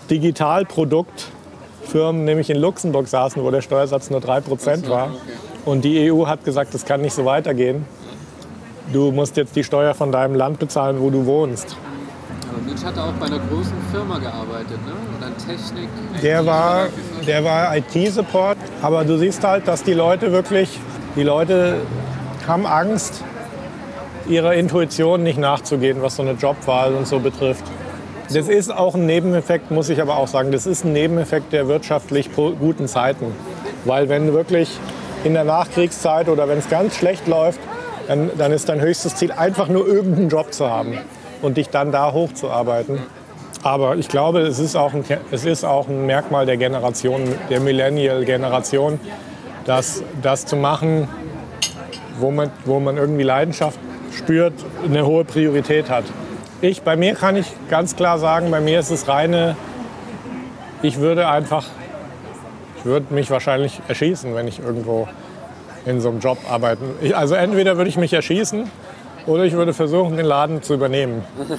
Digitalproduktfirmen 0.10 2.26
nämlich 2.26 2.50
in 2.50 2.58
Luxemburg 2.58 3.08
saßen, 3.08 3.44
wo 3.44 3.52
der 3.52 3.62
Steuersatz 3.62 4.10
nur 4.10 4.22
3% 4.22 4.90
war. 4.90 5.12
Und 5.66 5.84
die 5.84 6.12
EU 6.12 6.28
hat 6.28 6.46
gesagt, 6.46 6.74
das 6.74 6.86
kann 6.86 7.02
nicht 7.02 7.14
so 7.14 7.26
weitergehen. 7.26 7.86
Du 8.94 9.12
musst 9.12 9.36
jetzt 9.36 9.56
die 9.56 9.64
Steuer 9.64 9.96
von 9.96 10.12
deinem 10.12 10.36
Land 10.36 10.60
bezahlen, 10.60 11.02
wo 11.02 11.10
du 11.10 11.26
wohnst. 11.26 11.76
Aber 12.50 12.62
Mitch 12.62 12.86
hat 12.86 12.98
auch 13.00 13.12
bei 13.14 13.26
einer 13.26 13.40
großen 13.40 13.74
Firma 13.92 14.20
gearbeitet, 14.20 14.78
ne? 14.86 14.94
Oder 15.18 15.36
Technik. 15.38 15.90
Der 16.22 16.46
war, 16.46 16.88
der 17.26 17.44
war 17.44 17.76
IT-Support, 17.76 18.58
aber 18.84 19.04
du 19.04 19.18
siehst 19.18 19.44
halt, 19.44 19.68
dass 19.68 19.84
die 19.84 19.94
Leute 19.94 20.32
wirklich, 20.32 20.80
die 21.16 21.24
Leute 21.24 21.78
haben 22.48 22.68
Angst, 22.68 23.24
ihrer 24.28 24.54
Intuition 24.54 25.24
nicht 25.24 25.40
nachzugehen, 25.40 26.02
was 26.02 26.16
so 26.16 26.22
eine 26.22 26.34
Jobwahl 26.34 26.94
und 26.94 27.08
so 27.08 27.20
betrifft. 27.20 27.64
Das 28.28 28.48
ist 28.48 28.72
auch 28.72 28.96
ein 28.96 29.06
Nebeneffekt, 29.06 29.72
muss 29.72 29.90
ich 29.90 30.02
aber 30.02 30.18
auch 30.18 30.28
sagen. 30.28 30.52
Das 30.52 30.66
ist 30.66 30.84
ein 30.84 30.94
Nebeneffekt 30.94 31.54
der 31.54 31.68
wirtschaftlich 31.68 32.30
guten 32.36 32.88
Zeiten. 32.88 33.28
Weil 33.86 34.10
wenn 34.10 34.34
wirklich 34.34 34.80
in 35.26 35.34
der 35.34 35.44
Nachkriegszeit 35.44 36.30
oder 36.30 36.48
wenn 36.48 36.60
es 36.60 36.70
ganz 36.70 36.96
schlecht 36.96 37.28
läuft, 37.28 37.60
dann, 38.08 38.30
dann 38.38 38.52
ist 38.52 38.70
dein 38.70 38.80
höchstes 38.80 39.16
Ziel 39.16 39.32
einfach 39.32 39.68
nur 39.68 39.88
irgendeinen 39.88 40.30
Job 40.30 40.54
zu 40.54 40.70
haben 40.70 41.00
und 41.42 41.58
dich 41.58 41.70
dann 41.70 41.92
da 41.92 42.14
hochzuarbeiten. 42.14 43.00
Aber 43.64 43.96
ich 43.96 44.08
glaube, 44.08 44.42
es 44.42 44.60
ist 44.60 44.76
auch 44.76 44.94
ein, 44.94 45.04
es 45.32 45.44
ist 45.44 45.64
auch 45.64 45.88
ein 45.88 46.06
Merkmal 46.06 46.46
der 46.46 46.58
Generation, 46.58 47.24
der 47.50 47.60
Millennial-Generation, 47.60 49.00
dass 49.66 50.04
das 50.22 50.46
zu 50.46 50.56
machen, 50.56 51.08
wo 52.20 52.30
man, 52.30 52.52
wo 52.66 52.80
man 52.80 52.98
irgendwie 52.98 53.24
Leidenschaft 53.24 53.80
spürt, 54.16 54.54
eine 54.84 55.08
hohe 55.08 55.26
Priorität 55.26 55.90
hat. 55.90 56.04
Ich, 56.62 56.84
bei 56.84 56.96
mir 56.96 57.16
kann 57.16 57.36
ich 57.36 57.48
ganz 57.70 57.96
klar 57.96 58.20
sagen, 58.20 58.52
bei 58.52 58.62
mir 58.62 58.80
ist 58.80 58.92
es 58.92 59.08
reine, 59.08 59.58
ich 60.84 61.00
würde 61.00 61.28
einfach, 61.28 61.66
würde 62.86 63.14
mich 63.14 63.30
wahrscheinlich 63.30 63.82
erschießen, 63.88 64.34
wenn 64.36 64.48
ich 64.48 64.60
irgendwo 64.60 65.08
in 65.86 66.02
so 66.02 66.10
einem 66.10 66.20
Job 66.20 66.38
arbeiten. 66.50 66.86
Ich, 67.02 67.16
also 67.16 67.36
entweder 67.36 67.78
würde 67.78 67.90
ich 67.90 67.98
mich 67.98 68.14
erschießen 68.14 68.70
oder 69.28 69.44
ich 69.44 69.54
würde 69.54 69.74
versuchen, 69.74 70.18
den 70.18 70.26
Laden 70.26 70.62
zu 70.62 70.74
übernehmen. 70.76 71.24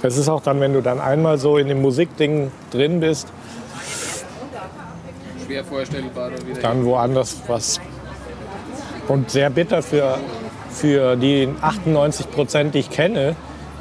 Es 0.00 0.16
ist 0.16 0.28
auch 0.28 0.40
dann, 0.40 0.60
wenn 0.60 0.74
du 0.74 0.80
dann 0.80 1.00
einmal 1.00 1.38
so 1.38 1.58
in 1.58 1.66
dem 1.66 1.82
Musikding 1.82 2.52
drin 2.70 3.00
bist, 3.00 3.26
Schwer 5.44 5.64
vorstellbar 5.64 6.30
wieder. 6.46 6.60
dann 6.60 6.84
woanders 6.84 7.42
was. 7.48 7.80
Und 9.08 9.30
sehr 9.30 9.50
bitter 9.50 9.82
für, 9.82 10.18
für 10.70 11.16
die 11.16 11.48
98 11.62 12.30
Prozent, 12.30 12.74
die 12.76 12.80
ich 12.80 12.90
kenne, 12.90 13.34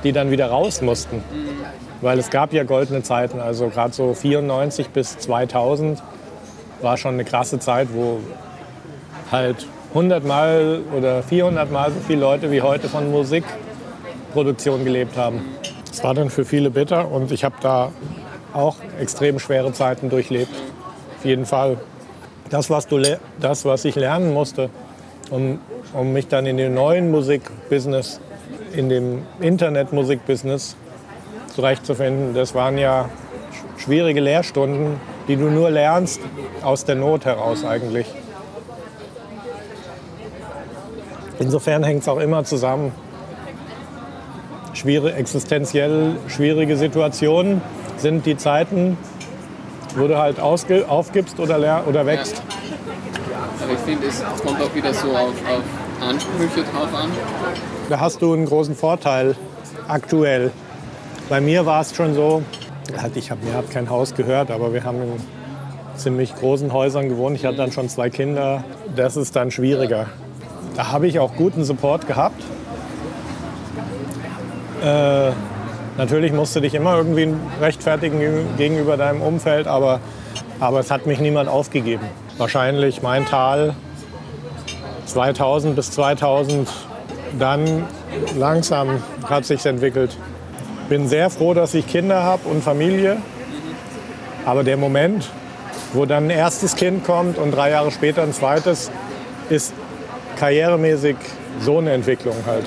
die 0.03 0.11
dann 0.11 0.31
wieder 0.31 0.47
raus 0.47 0.81
mussten. 0.81 1.23
Weil 2.01 2.19
es 2.19 2.29
gab 2.29 2.53
ja 2.53 2.63
goldene 2.63 3.01
Zeiten, 3.03 3.39
also 3.39 3.69
gerade 3.69 3.93
so 3.93 4.13
94 4.13 4.89
bis 4.89 5.17
2000 5.17 6.01
war 6.81 6.97
schon 6.97 7.15
eine 7.15 7.25
krasse 7.25 7.60
Zeit, 7.60 7.88
wo 7.91 8.19
halt 9.31 9.65
100 9.89 10.23
Mal 10.23 10.81
oder 10.95 11.23
400 11.23 11.71
Mal 11.71 11.91
so 11.91 11.99
viele 12.05 12.21
Leute 12.21 12.51
wie 12.51 12.62
heute 12.62 12.88
von 12.88 13.10
Musikproduktion 13.10 14.86
gelebt 14.86 15.17
haben. 15.17 15.41
Es 15.91 16.03
war 16.03 16.13
dann 16.13 16.29
für 16.29 16.45
viele 16.45 16.69
bitter 16.69 17.10
und 17.12 17.31
ich 17.31 17.43
habe 17.43 17.55
da 17.62 17.91
auch 18.53 18.75
extrem 18.99 19.39
schwere 19.39 19.73
Zeiten 19.73 20.10
durchlebt. 20.10 20.51
Auf 21.17 21.25
jeden 21.25 21.45
Fall. 21.45 21.77
Das, 22.49 22.69
was, 22.69 22.88
du, 22.88 23.01
das, 23.39 23.65
was 23.65 23.83
ich 23.86 23.95
lernen 23.95 24.33
musste, 24.33 24.69
um, 25.31 25.60
um 25.93 26.13
mich 26.13 26.27
dann 26.27 26.45
in 26.45 26.57
dem 26.57 26.73
neuen 26.73 27.12
Musikbusiness, 27.12 28.21
in 28.73 28.88
dem 28.88 29.23
Internetmusikbusiness 29.41 30.75
zurechtzufinden, 31.57 32.35
das 32.35 32.53
waren 32.53 32.77
ja 32.77 33.05
sch- 33.51 33.81
schwierige 33.83 34.19
Lehrstunden, 34.21 34.99
die 35.27 35.37
du 35.37 35.45
nur 35.49 35.71
lernst 35.71 36.21
aus 36.61 36.85
der 36.85 36.93
Not 36.93 37.25
heraus 37.25 37.65
eigentlich. 37.65 38.05
Insofern 41.39 41.83
hängt 41.83 42.03
es 42.03 42.07
auch 42.07 42.19
immer 42.19 42.43
zusammen. 42.43 42.91
Schwere, 44.73 45.13
existenziell 45.13 46.17
schwierige 46.27 46.77
Situationen 46.77 47.61
sind 47.97 48.27
die 48.27 48.37
Zeiten, 48.37 48.95
wo 49.95 50.07
du 50.07 50.15
halt 50.15 50.39
aufgibst 50.39 51.39
oder, 51.39 51.83
oder 51.87 52.05
wächst. 52.05 52.39
Aber 53.63 53.73
ich 53.73 53.79
finde, 53.79 54.05
es 54.05 54.23
kommt 54.45 54.61
auch 54.61 54.75
wieder 54.75 54.93
so 54.93 55.07
auf, 55.09 55.29
auf 55.49 56.07
Ansprüche 56.07 56.61
drauf 56.71 56.93
an. 56.93 57.09
Da 57.89 57.99
hast 57.99 58.21
du 58.21 58.33
einen 58.33 58.45
großen 58.45 58.75
Vorteil 58.75 59.35
aktuell. 59.87 60.51
Bei 61.29 61.41
mir 61.41 61.65
war 61.65 61.81
es 61.81 61.93
schon 61.93 62.13
so, 62.13 62.41
halt, 62.97 63.17
ich 63.17 63.31
habe 63.31 63.45
mir 63.45 63.53
hab 63.53 63.69
kein 63.69 63.89
Haus 63.89 64.15
gehört, 64.15 64.49
aber 64.49 64.73
wir 64.73 64.85
haben 64.85 65.01
in 65.01 65.11
ziemlich 65.97 66.33
großen 66.33 66.71
Häusern 66.71 67.09
gewohnt. 67.09 67.35
Ich 67.35 67.45
hatte 67.45 67.57
dann 67.57 67.73
schon 67.73 67.89
zwei 67.89 68.09
Kinder. 68.09 68.63
Das 68.95 69.17
ist 69.17 69.35
dann 69.35 69.51
schwieriger. 69.51 70.05
Da 70.77 70.91
habe 70.93 71.05
ich 71.07 71.19
auch 71.19 71.35
guten 71.35 71.65
Support 71.65 72.07
gehabt. 72.07 72.41
Äh, 74.81 75.31
natürlich 75.97 76.31
musst 76.31 76.55
du 76.55 76.61
dich 76.61 76.73
immer 76.73 76.95
irgendwie 76.95 77.33
rechtfertigen 77.59 78.55
gegenüber 78.57 78.95
deinem 78.95 79.21
Umfeld, 79.21 79.67
aber, 79.67 79.99
aber 80.61 80.79
es 80.79 80.91
hat 80.91 81.07
mich 81.07 81.19
niemand 81.19 81.49
aufgegeben. 81.49 82.05
Wahrscheinlich 82.37 83.01
mein 83.01 83.25
Tal 83.25 83.75
2000 85.07 85.75
bis 85.75 85.91
2000 85.91 86.69
dann 87.37 87.83
langsam 88.37 89.03
hat 89.27 89.43
sich 89.43 89.65
entwickelt. 89.65 90.15
Bin 90.89 91.10
sehr 91.10 91.30
froh, 91.30 91.54
dass 91.54 91.73
ich 91.73 91.86
Kinder 91.86 92.23
habe 92.23 92.47
und 92.47 92.63
Familie. 92.63 93.17
Aber 94.45 94.63
der 94.63 94.78
Moment, 94.78 95.30
wo 95.91 96.06
dann 96.06 96.26
ein 96.26 96.30
erstes 96.30 96.76
Kind 96.76 97.04
kommt 97.04 97.38
und 97.38 97.52
drei 97.52 97.71
Jahre 97.71 97.91
später 97.91 98.23
ein 98.23 98.32
zweites, 98.32 98.89
ist 99.50 99.73
karrieremäßig 100.38 101.17
so 101.60 101.80
eine 101.80 101.91
Entwicklung 101.91 102.36
halt. 102.45 102.65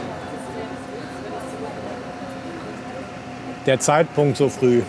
Der 3.65 3.81
Zeitpunkt 3.81 4.37
so 4.37 4.49
früh. 4.49 4.83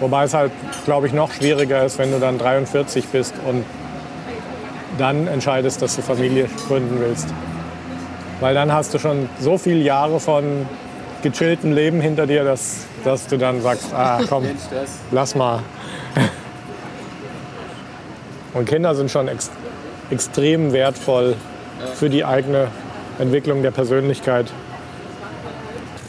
Wobei 0.00 0.24
es 0.24 0.34
halt, 0.34 0.50
glaube 0.84 1.06
ich, 1.06 1.12
noch 1.12 1.32
schwieriger 1.32 1.84
ist, 1.84 1.98
wenn 1.98 2.10
du 2.10 2.18
dann 2.18 2.38
43 2.38 3.06
bist 3.06 3.34
und 3.46 3.64
dann 4.98 5.28
entscheidest, 5.28 5.80
dass 5.80 5.94
du 5.94 6.02
Familie 6.02 6.48
gründen 6.66 6.98
willst. 6.98 7.28
Weil 8.40 8.54
dann 8.54 8.72
hast 8.72 8.94
du 8.94 8.98
schon 8.98 9.28
so 9.38 9.58
viele 9.58 9.82
Jahre 9.82 10.18
von 10.18 10.66
gechilltem 11.22 11.72
Leben 11.72 12.00
hinter 12.00 12.26
dir, 12.26 12.44
dass, 12.44 12.84
dass 13.04 13.26
du 13.26 13.36
dann 13.38 13.60
sagst, 13.62 13.92
ah 13.94 14.20
komm, 14.28 14.46
lass 15.10 15.34
mal. 15.34 15.60
Und 18.54 18.66
Kinder 18.68 18.94
sind 18.94 19.10
schon 19.10 19.28
ex 19.28 19.50
extrem 20.10 20.72
wertvoll 20.72 21.36
für 21.94 22.10
die 22.10 22.22
eigene 22.24 22.68
Entwicklung 23.18 23.62
der 23.62 23.70
Persönlichkeit. 23.70 24.52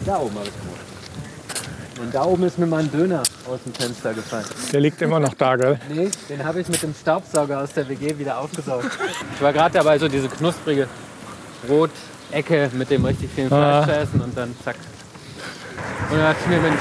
Da 0.06 0.18
oben 0.18 0.36
habe 0.36 0.48
ich 0.48 0.52
gemacht. 0.52 2.02
Und 2.02 2.14
da 2.14 2.26
oben 2.26 2.44
ist 2.44 2.60
mir 2.60 2.66
mein 2.66 2.92
Döner 2.92 3.24
aus 3.50 3.60
dem 3.66 3.74
Fenster 3.74 4.14
gefallen. 4.14 4.44
Der 4.74 4.82
liegt 4.82 5.02
immer 5.02 5.22
noch 5.22 5.34
da, 5.36 5.56
gell? 5.56 5.80
Nee, 5.90 6.10
den 6.28 6.44
habe 6.44 6.60
ich 6.60 6.68
mit 6.68 6.84
dem 6.84 6.94
Staubsauger 6.94 7.62
aus 7.62 7.72
der 7.72 7.88
WG 7.88 8.18
wieder 8.20 8.38
aufgesaugt. 8.40 8.90
Ich 9.36 9.42
war 9.42 9.54
gerade 9.54 9.78
dabei, 9.78 9.98
so 9.98 10.10
diese 10.10 10.28
knusprige 10.28 10.88
Brotecke 11.66 12.70
mit 12.74 12.90
dem 12.90 13.06
richtig 13.06 13.30
vielen 13.34 13.48
Fleisch 13.48 13.62
Ah. 13.62 13.86
zu 13.86 13.92
essen 13.96 14.20
und 14.22 14.38
dann 14.38 14.54
zack. 14.66 14.76
Und 16.14 16.20
da 16.20 16.32
dachte 16.32 16.42
ich 16.44 16.50
mir, 16.50 16.62
Mensch, 16.62 16.80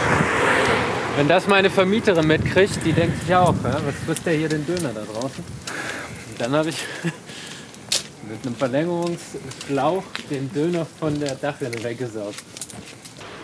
wenn 1.17 1.27
das 1.27 1.49
meine 1.49 1.71
Vermieterin 1.71 2.27
mitkriegt, 2.27 2.85
die 2.85 2.93
denkt 2.93 3.19
sich 3.23 3.35
auch, 3.35 3.55
ja, 3.65 3.81
was 3.87 3.95
frisst 4.05 4.27
der 4.27 4.35
hier 4.35 4.51
den 4.51 4.67
Döner 4.67 4.91
da 4.93 5.01
draußen? 5.01 5.43
Und 5.43 6.39
dann 6.39 6.53
habe 6.53 6.69
ich 6.69 6.77
mit 8.29 8.45
einem 8.45 8.55
Verlängerungsschlauch 8.55 10.05
den 10.29 10.53
Döner 10.53 10.85
von 10.85 11.19
der 11.19 11.35
Dachrinne 11.37 11.83
weggesaugt. 11.83 12.45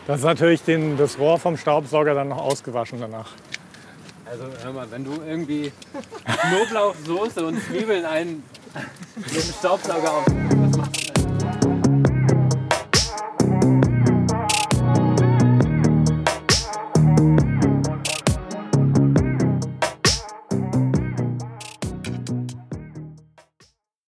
Das 0.07 0.19
ist 0.19 0.27
natürlich 0.27 0.61
den, 0.61 0.99
das 0.99 1.19
Rohr 1.19 1.39
vom 1.39 1.57
Staubsauger 1.57 2.13
dann 2.13 2.29
noch 2.29 2.43
ausgewaschen 2.43 3.01
danach. 3.01 3.31
Also 4.27 4.45
hör 4.63 4.73
mal, 4.75 4.91
wenn 4.91 5.07
du 5.07 5.23
irgendwie 5.27 5.73
Knoblauchsoße 6.51 7.47
und 7.47 7.63
Zwiebeln 7.63 8.05
einen 8.05 8.43
mit 9.17 9.35
dem 9.35 9.55
Staubsauger 9.59 10.13
auf. 10.13 10.27